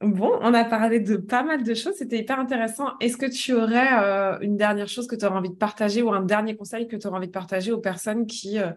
Bon, 0.00 0.38
on 0.40 0.54
a 0.54 0.64
parlé 0.64 0.98
de 0.98 1.16
pas 1.18 1.42
mal 1.42 1.62
de 1.62 1.74
choses, 1.74 1.92
c'était 1.98 2.20
hyper 2.20 2.40
intéressant. 2.40 2.96
Est-ce 3.00 3.18
que 3.18 3.26
tu 3.26 3.52
aurais 3.52 4.02
euh, 4.02 4.38
une 4.40 4.56
dernière 4.56 4.88
chose 4.88 5.06
que 5.06 5.14
tu 5.14 5.26
aurais 5.26 5.36
envie 5.36 5.50
de 5.50 5.56
partager 5.56 6.00
ou 6.00 6.10
un 6.10 6.22
dernier 6.22 6.56
conseil 6.56 6.88
que 6.88 6.96
tu 6.96 7.06
aurais 7.06 7.18
envie 7.18 7.26
de 7.26 7.32
partager 7.32 7.70
aux 7.70 7.80
personnes 7.80 8.26
qui, 8.26 8.58
euh, 8.58 8.70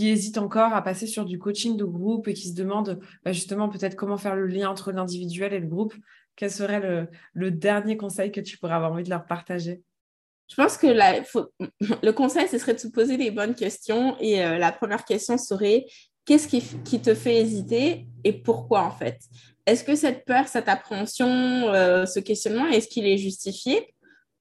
hésitent 0.00 0.38
encore 0.38 0.74
à 0.74 0.82
passer 0.82 1.06
sur 1.06 1.24
du 1.24 1.38
coaching 1.38 1.76
de 1.76 1.84
groupe 1.84 2.26
et 2.26 2.34
qui 2.34 2.48
se 2.48 2.54
demandent 2.54 2.98
bah, 3.24 3.30
justement 3.30 3.68
peut-être 3.68 3.94
comment 3.94 4.16
faire 4.16 4.34
le 4.34 4.48
lien 4.48 4.68
entre 4.68 4.90
l'individuel 4.90 5.52
et 5.52 5.60
le 5.60 5.68
groupe? 5.68 5.94
Quel 6.34 6.50
serait 6.50 7.08
le, 7.34 7.50
dernier 7.52 7.96
conseil 7.96 8.32
que 8.32 8.40
tu 8.40 8.58
pourrais 8.58 8.74
avoir 8.74 8.90
envie 8.90 9.04
de 9.04 9.10
leur 9.10 9.24
partager? 9.24 9.82
Je 10.48 10.56
pense 10.56 10.76
que 10.76 10.88
le 12.02 12.10
conseil, 12.10 12.48
ce 12.48 12.58
serait 12.58 12.74
de 12.74 12.80
se 12.80 12.88
poser 12.88 13.16
les 13.16 13.30
bonnes 13.30 13.54
questions. 13.54 14.16
Et 14.18 14.44
euh, 14.44 14.58
la 14.58 14.72
première 14.72 15.04
question 15.04 15.38
serait, 15.38 15.86
qu'est-ce 16.24 16.48
qui, 16.48 17.00
te 17.00 17.14
fait 17.14 17.36
hésiter 17.36 18.08
et 18.24 18.32
pourquoi 18.32 18.82
en 18.82 18.90
fait? 18.90 19.20
Est-ce 19.66 19.82
que 19.84 19.96
cette 19.96 20.24
peur, 20.24 20.46
cette 20.48 20.68
appréhension, 20.68 21.26
euh, 21.28 22.06
ce 22.06 22.20
questionnement, 22.20 22.66
est-ce 22.68 22.88
qu'il 22.88 23.06
est 23.06 23.18
justifié 23.18 23.94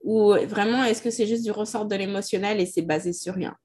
ou 0.04 0.34
vraiment 0.48 0.84
est-ce 0.84 1.02
que 1.02 1.10
c'est 1.10 1.26
juste 1.26 1.44
du 1.44 1.52
ressort 1.52 1.86
de 1.88 1.96
l'émotionnel 1.96 2.62
et 2.62 2.68
c'est 2.68 2.84
basé 2.84 3.12
sur 3.12 3.34
rien? 3.34 3.56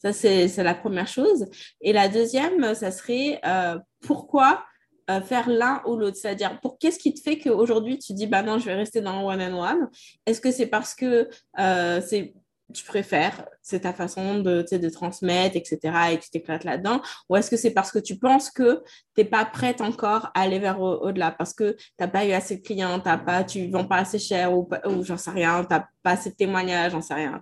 Ça, 0.00 0.12
c'est 0.12 0.46
la 0.62 0.74
première 0.74 1.08
chose. 1.08 1.46
Et 1.80 1.92
la 1.92 2.08
deuxième, 2.08 2.72
ça 2.76 2.92
serait 2.92 3.40
euh, 3.44 3.76
pourquoi 4.00 4.64
euh, 5.10 5.20
faire 5.20 5.48
l'un 5.50 5.82
ou 5.86 5.96
l'autre? 5.96 6.16
C'est-à-dire, 6.16 6.60
pour 6.60 6.78
qu'est-ce 6.78 7.00
qui 7.00 7.12
te 7.14 7.20
fait 7.20 7.38
qu'aujourd'hui 7.38 7.98
tu 7.98 8.12
dis, 8.12 8.28
bah 8.28 8.44
non, 8.44 8.60
je 8.60 8.66
vais 8.66 8.74
rester 8.74 9.00
dans 9.00 9.20
le 9.20 9.26
one-on-one 9.26 9.90
Est-ce 10.24 10.40
que 10.40 10.52
c'est 10.52 10.68
parce 10.68 10.94
que 10.94 11.28
c'est 11.56 12.32
tu 12.74 12.84
préfères, 12.84 13.48
c'est 13.62 13.80
ta 13.80 13.94
façon 13.94 14.40
de, 14.40 14.62
de 14.70 14.88
transmettre, 14.90 15.56
etc., 15.56 15.78
et 16.12 16.18
tu 16.18 16.28
t'éclates 16.30 16.64
là-dedans, 16.64 17.00
ou 17.28 17.36
est-ce 17.36 17.50
que 17.50 17.56
c'est 17.56 17.70
parce 17.70 17.90
que 17.90 17.98
tu 17.98 18.18
penses 18.18 18.50
que 18.50 18.82
tu 19.14 19.22
n'es 19.22 19.24
pas 19.24 19.44
prête 19.46 19.80
encore 19.80 20.26
à 20.34 20.42
aller 20.42 20.58
vers 20.58 20.80
au-delà, 20.80 21.30
parce 21.30 21.54
que 21.54 21.72
tu 21.72 21.92
n'as 21.98 22.08
pas 22.08 22.26
eu 22.26 22.32
assez 22.32 22.58
de 22.58 22.62
clients, 22.62 23.00
as 23.04 23.18
pas, 23.18 23.44
tu 23.44 23.66
ne 23.66 23.72
vends 23.72 23.86
pas 23.86 23.98
assez 23.98 24.18
cher, 24.18 24.52
ou, 24.52 24.68
ou 24.86 25.02
j'en 25.02 25.16
sais 25.16 25.30
rien, 25.30 25.64
tu 25.64 25.72
n'as 25.72 25.86
pas 26.02 26.10
assez 26.10 26.30
de 26.30 26.36
témoignages, 26.36 26.92
j'en 26.92 27.00
sais 27.00 27.14
rien. 27.14 27.40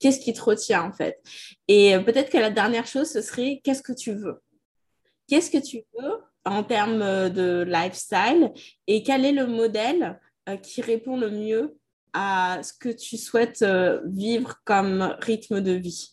Qu'est-ce 0.00 0.18
qui 0.18 0.32
te 0.32 0.42
retient, 0.42 0.82
en 0.82 0.92
fait? 0.92 1.20
Et 1.68 1.94
euh, 1.94 2.00
peut-être 2.00 2.30
que 2.30 2.38
la 2.38 2.50
dernière 2.50 2.86
chose, 2.86 3.10
ce 3.10 3.22
serait 3.22 3.60
qu'est-ce 3.62 3.82
que 3.82 3.92
tu 3.92 4.12
veux? 4.12 4.42
Qu'est-ce 5.28 5.50
que 5.50 5.64
tu 5.64 5.84
veux 5.96 6.14
en 6.44 6.64
termes 6.64 7.30
de 7.30 7.64
lifestyle? 7.66 8.52
Et 8.86 9.02
quel 9.02 9.24
est 9.24 9.32
le 9.32 9.46
modèle 9.46 10.20
euh, 10.48 10.56
qui 10.56 10.82
répond 10.82 11.16
le 11.16 11.30
mieux 11.30 11.78
à 12.14 12.60
ce 12.62 12.72
que 12.72 12.88
tu 12.88 13.16
souhaites 13.18 13.62
euh, 13.62 14.00
vivre 14.06 14.54
comme 14.64 15.16
rythme 15.20 15.60
de 15.60 15.72
vie. 15.72 16.12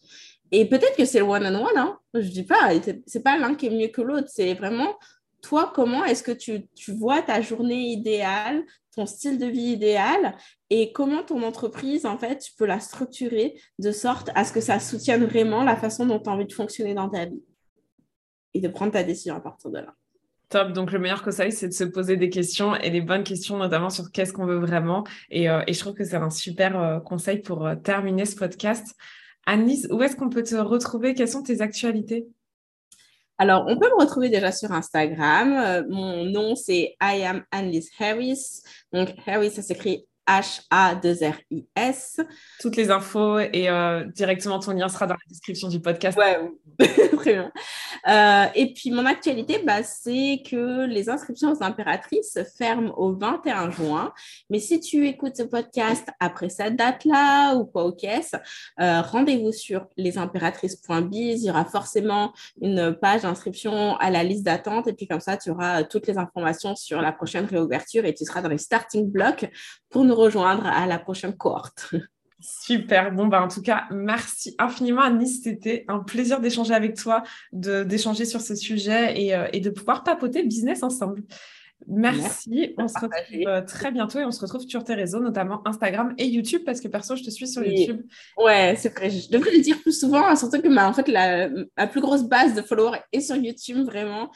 Et 0.52 0.68
peut-être 0.68 0.98
que 0.98 1.06
c'est 1.06 1.20
le 1.20 1.26
one-on-one, 1.26 1.78
hein. 1.78 1.98
je 2.14 2.28
dis 2.28 2.44
pas, 2.44 2.72
c'est 3.08 3.24
pas 3.24 3.38
l'un 3.38 3.56
qui 3.56 3.68
est 3.68 3.70
mieux 3.70 3.88
que 3.88 4.02
l'autre, 4.02 4.28
c'est 4.30 4.54
vraiment 4.54 4.96
toi, 5.42 5.72
comment 5.74 6.04
est-ce 6.06 6.24
que 6.24 6.32
tu, 6.32 6.68
tu, 6.76 6.92
vois 6.92 7.22
ta 7.22 7.42
journée 7.42 7.92
idéale, 7.92 8.64
ton 8.96 9.06
style 9.06 9.40
de 9.40 9.46
vie 9.46 9.72
idéal 9.72 10.36
et 10.70 10.92
comment 10.92 11.24
ton 11.24 11.42
entreprise, 11.44 12.06
en 12.06 12.18
fait, 12.18 12.38
tu 12.40 12.54
peux 12.56 12.66
la 12.66 12.80
structurer 12.80 13.60
de 13.80 13.92
sorte 13.92 14.30
à 14.36 14.44
ce 14.44 14.52
que 14.52 14.62
ça 14.62 14.80
soutienne 14.80 15.26
vraiment 15.26 15.64
la 15.64 15.76
façon 15.76 16.06
dont 16.06 16.20
tu 16.20 16.30
as 16.30 16.34
envie 16.34 16.46
de 16.46 16.54
fonctionner 16.54 16.94
dans 16.94 17.10
ta 17.10 17.26
vie 17.26 17.42
et 18.54 18.60
de 18.60 18.68
prendre 18.68 18.92
ta 18.92 19.04
décision 19.04 19.36
à 19.36 19.40
partir 19.40 19.72
de 19.72 19.80
là. 19.80 19.96
Top. 20.52 20.74
Donc, 20.74 20.92
le 20.92 21.00
meilleur 21.00 21.24
conseil, 21.24 21.54
c'est 21.54 21.70
de 21.70 21.74
se 21.74 21.86
poser 21.86 22.18
des 22.18 22.30
questions 22.30 22.76
et 22.76 22.90
les 22.90 23.00
bonnes 23.00 23.24
questions, 23.24 23.58
notamment 23.58 23.90
sur 23.90 24.12
qu'est-ce 24.12 24.34
qu'on 24.34 24.46
veut 24.46 24.60
vraiment. 24.60 25.06
Et, 25.30 25.50
euh, 25.50 25.62
je 25.66 25.80
trouve 25.80 25.94
que 25.94 26.04
c'est 26.04 26.18
un 26.18 26.30
super 26.30 26.78
euh, 26.78 27.00
conseil 27.00 27.40
pour 27.40 27.66
euh, 27.66 27.76
terminer 27.76 28.26
ce 28.26 28.36
podcast. 28.36 28.86
Annelise, 29.46 29.88
où 29.92 30.04
est-ce 30.04 30.18
qu'on 30.18 30.30
peut 30.30 30.44
te 30.44 30.56
retrouver? 30.56 31.14
Quelles 31.14 31.30
sont 31.30 31.42
tes 31.42 31.62
actualités? 31.62 32.28
Alors, 33.38 33.64
on 33.68 33.80
peut 33.80 33.88
me 33.88 34.02
retrouver 34.02 34.28
déjà 34.28 34.52
sur 34.52 34.74
Instagram. 34.74 35.86
mon 35.90 36.26
nom, 36.26 36.56
c'est 36.56 36.96
I 37.02 37.24
am 37.24 37.46
Annelise 37.52 37.90
Harris. 37.98 38.62
Donc, 38.92 39.14
Harris, 39.26 39.52
ça 39.52 39.62
s'écrit 39.62 40.06
H-A-2-R-I-S. 40.28 42.20
Toutes 42.60 42.76
les 42.76 42.92
infos 42.92 43.40
et 43.40 43.70
euh, 43.70 44.06
directement 44.06 44.60
ton 44.60 44.72
lien 44.72 44.88
sera 44.88 45.08
dans 45.08 45.16
la 45.16 45.20
description 45.28 45.68
du 45.68 45.80
podcast. 45.80 46.18
Ouais, 46.18 46.40
très 47.18 47.34
bien. 47.34 47.52
Euh, 48.08 48.46
et 48.56 48.74
puis 48.74 48.92
mon 48.92 49.06
actualité, 49.06 49.62
bah, 49.66 49.84
c'est 49.84 50.42
que 50.50 50.86
les 50.86 51.10
inscriptions 51.10 51.52
aux 51.52 51.64
impératrices 51.64 52.38
ferment 52.58 52.94
au 52.98 53.14
21 53.14 53.72
juin. 53.72 54.14
Mais 54.50 54.60
si 54.60 54.80
tu 54.80 55.08
écoutes 55.08 55.38
ce 55.38 55.44
podcast 55.44 56.08
après 56.20 56.50
cette 56.50 56.76
date-là 56.76 57.56
ou 57.56 57.66
quoi 57.66 57.86
au 57.86 57.92
caisse, 57.92 58.34
euh, 58.80 59.02
rendez-vous 59.02 59.52
sur 59.52 59.88
lesimpératrices.biz. 59.98 61.44
Il 61.44 61.48
y 61.48 61.50
aura 61.50 61.66
forcément 61.66 62.32
une 62.62 62.96
page 62.96 63.24
d'inscription 63.24 63.96
à 63.98 64.10
la 64.12 64.24
liste 64.24 64.44
d'attente. 64.44 64.88
Et 64.88 64.94
puis 64.94 65.08
comme 65.08 65.20
ça, 65.20 65.38
tu 65.38 65.50
auras 65.50 65.84
toutes 65.84 66.08
les 66.08 66.18
informations 66.18 66.76
sur 66.76 67.02
la 67.02 67.12
prochaine 67.12 67.46
réouverture 67.46 68.06
et 68.06 68.14
tu 68.14 68.24
seras 68.26 68.42
dans 68.42 68.50
les 68.50 68.58
starting 68.58 69.10
blocks 69.10 69.50
pour 69.90 70.06
nous 70.06 70.11
rejoindre 70.14 70.66
à 70.66 70.86
la 70.86 71.00
prochaine 71.00 71.36
cohorte. 71.36 71.94
Super. 72.40 73.12
Bon, 73.12 73.28
bah, 73.28 73.42
en 73.44 73.48
tout 73.48 73.62
cas, 73.62 73.86
merci 73.92 74.56
infiniment, 74.58 75.02
Anis. 75.02 75.42
C'était 75.44 75.86
un 75.88 76.00
plaisir 76.00 76.40
d'échanger 76.40 76.74
avec 76.74 76.96
toi, 76.96 77.24
d'échanger 77.52 78.26
sur 78.26 78.42
ce 78.42 78.56
sujet 78.56 79.22
et, 79.22 79.36
euh, 79.36 79.48
et, 79.54 79.60
de 79.60 79.70
pouvoir 79.70 80.04
papoter 80.04 80.44
business 80.44 80.82
ensemble. 80.82 81.24
Merci. 81.88 82.74
On 82.78 82.88
se 82.88 82.94
retrouve 82.94 83.48
euh, 83.48 83.62
très 83.62 83.92
bientôt 83.92 84.20
et 84.20 84.26
on 84.26 84.32
se 84.32 84.42
retrouve 84.42 84.62
sur 84.62 84.84
tes 84.84 84.94
réseaux, 84.94 85.20
notamment 85.20 85.62
Instagram 85.66 86.14
et 86.18 86.28
YouTube, 86.28 86.62
parce 86.66 86.80
que 86.80 86.88
perso, 86.88 87.16
je 87.16 87.24
te 87.24 87.30
suis 87.30 87.48
sur 87.48 87.64
YouTube. 87.64 88.02
Ouais, 88.38 88.76
c'est 88.78 88.90
vrai. 88.90 89.10
Je 89.10 89.30
devrais 89.30 89.52
le 89.52 89.62
dire 89.62 89.80
plus 89.82 90.00
souvent, 90.00 90.26
hein, 90.26 90.36
surtout 90.36 90.62
que 90.62 90.68
ma, 90.68 90.88
en 90.88 90.94
fait, 90.94 91.08
la, 91.08 91.50
plus 91.88 92.02
grosse 92.02 92.24
base 92.24 92.54
de 92.56 92.62
followers 92.62 93.00
est 93.12 93.22
sur 93.22 93.36
YouTube, 93.36 93.86
vraiment. 93.86 94.32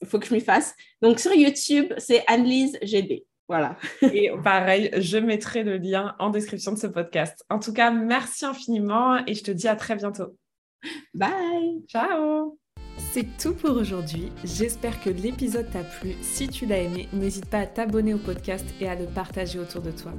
Il 0.00 0.08
faut 0.08 0.18
que 0.18 0.26
je 0.26 0.34
m'y 0.34 0.40
fasse. 0.40 0.74
Donc, 1.02 1.18
sur 1.18 1.32
YouTube, 1.32 1.92
c'est 1.98 2.22
Annelise 2.26 2.78
GB. 2.82 3.24
Voilà. 3.48 3.76
et 4.02 4.30
pareil, 4.44 4.90
je 4.98 5.18
mettrai 5.18 5.64
le 5.64 5.78
lien 5.78 6.14
en 6.18 6.30
description 6.30 6.72
de 6.72 6.78
ce 6.78 6.86
podcast. 6.86 7.44
En 7.48 7.58
tout 7.58 7.72
cas, 7.72 7.90
merci 7.90 8.44
infiniment 8.44 9.24
et 9.26 9.34
je 9.34 9.42
te 9.42 9.50
dis 9.50 9.68
à 9.68 9.76
très 9.76 9.96
bientôt. 9.96 10.36
Bye. 11.14 11.82
Ciao. 11.88 12.58
C'est 13.12 13.26
tout 13.40 13.54
pour 13.54 13.76
aujourd'hui. 13.76 14.30
J'espère 14.44 15.00
que 15.00 15.08
l'épisode 15.08 15.70
t'a 15.70 15.82
plu. 15.82 16.14
Si 16.20 16.48
tu 16.48 16.66
l'as 16.66 16.78
aimé, 16.78 17.08
n'hésite 17.12 17.46
pas 17.46 17.60
à 17.60 17.66
t'abonner 17.66 18.12
au 18.12 18.18
podcast 18.18 18.66
et 18.80 18.88
à 18.88 18.94
le 18.94 19.06
partager 19.06 19.58
autour 19.58 19.82
de 19.82 19.92
toi. 19.92 20.12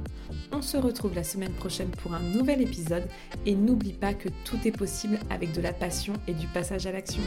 On 0.50 0.62
se 0.62 0.76
retrouve 0.76 1.14
la 1.14 1.24
semaine 1.24 1.52
prochaine 1.52 1.90
pour 1.90 2.14
un 2.14 2.20
nouvel 2.20 2.62
épisode 2.62 3.04
et 3.46 3.54
n'oublie 3.54 3.92
pas 3.92 4.14
que 4.14 4.28
tout 4.44 4.58
est 4.64 4.76
possible 4.76 5.18
avec 5.30 5.52
de 5.52 5.60
la 5.60 5.72
passion 5.72 6.14
et 6.26 6.32
du 6.32 6.46
passage 6.48 6.86
à 6.86 6.92
l'action. 6.92 7.22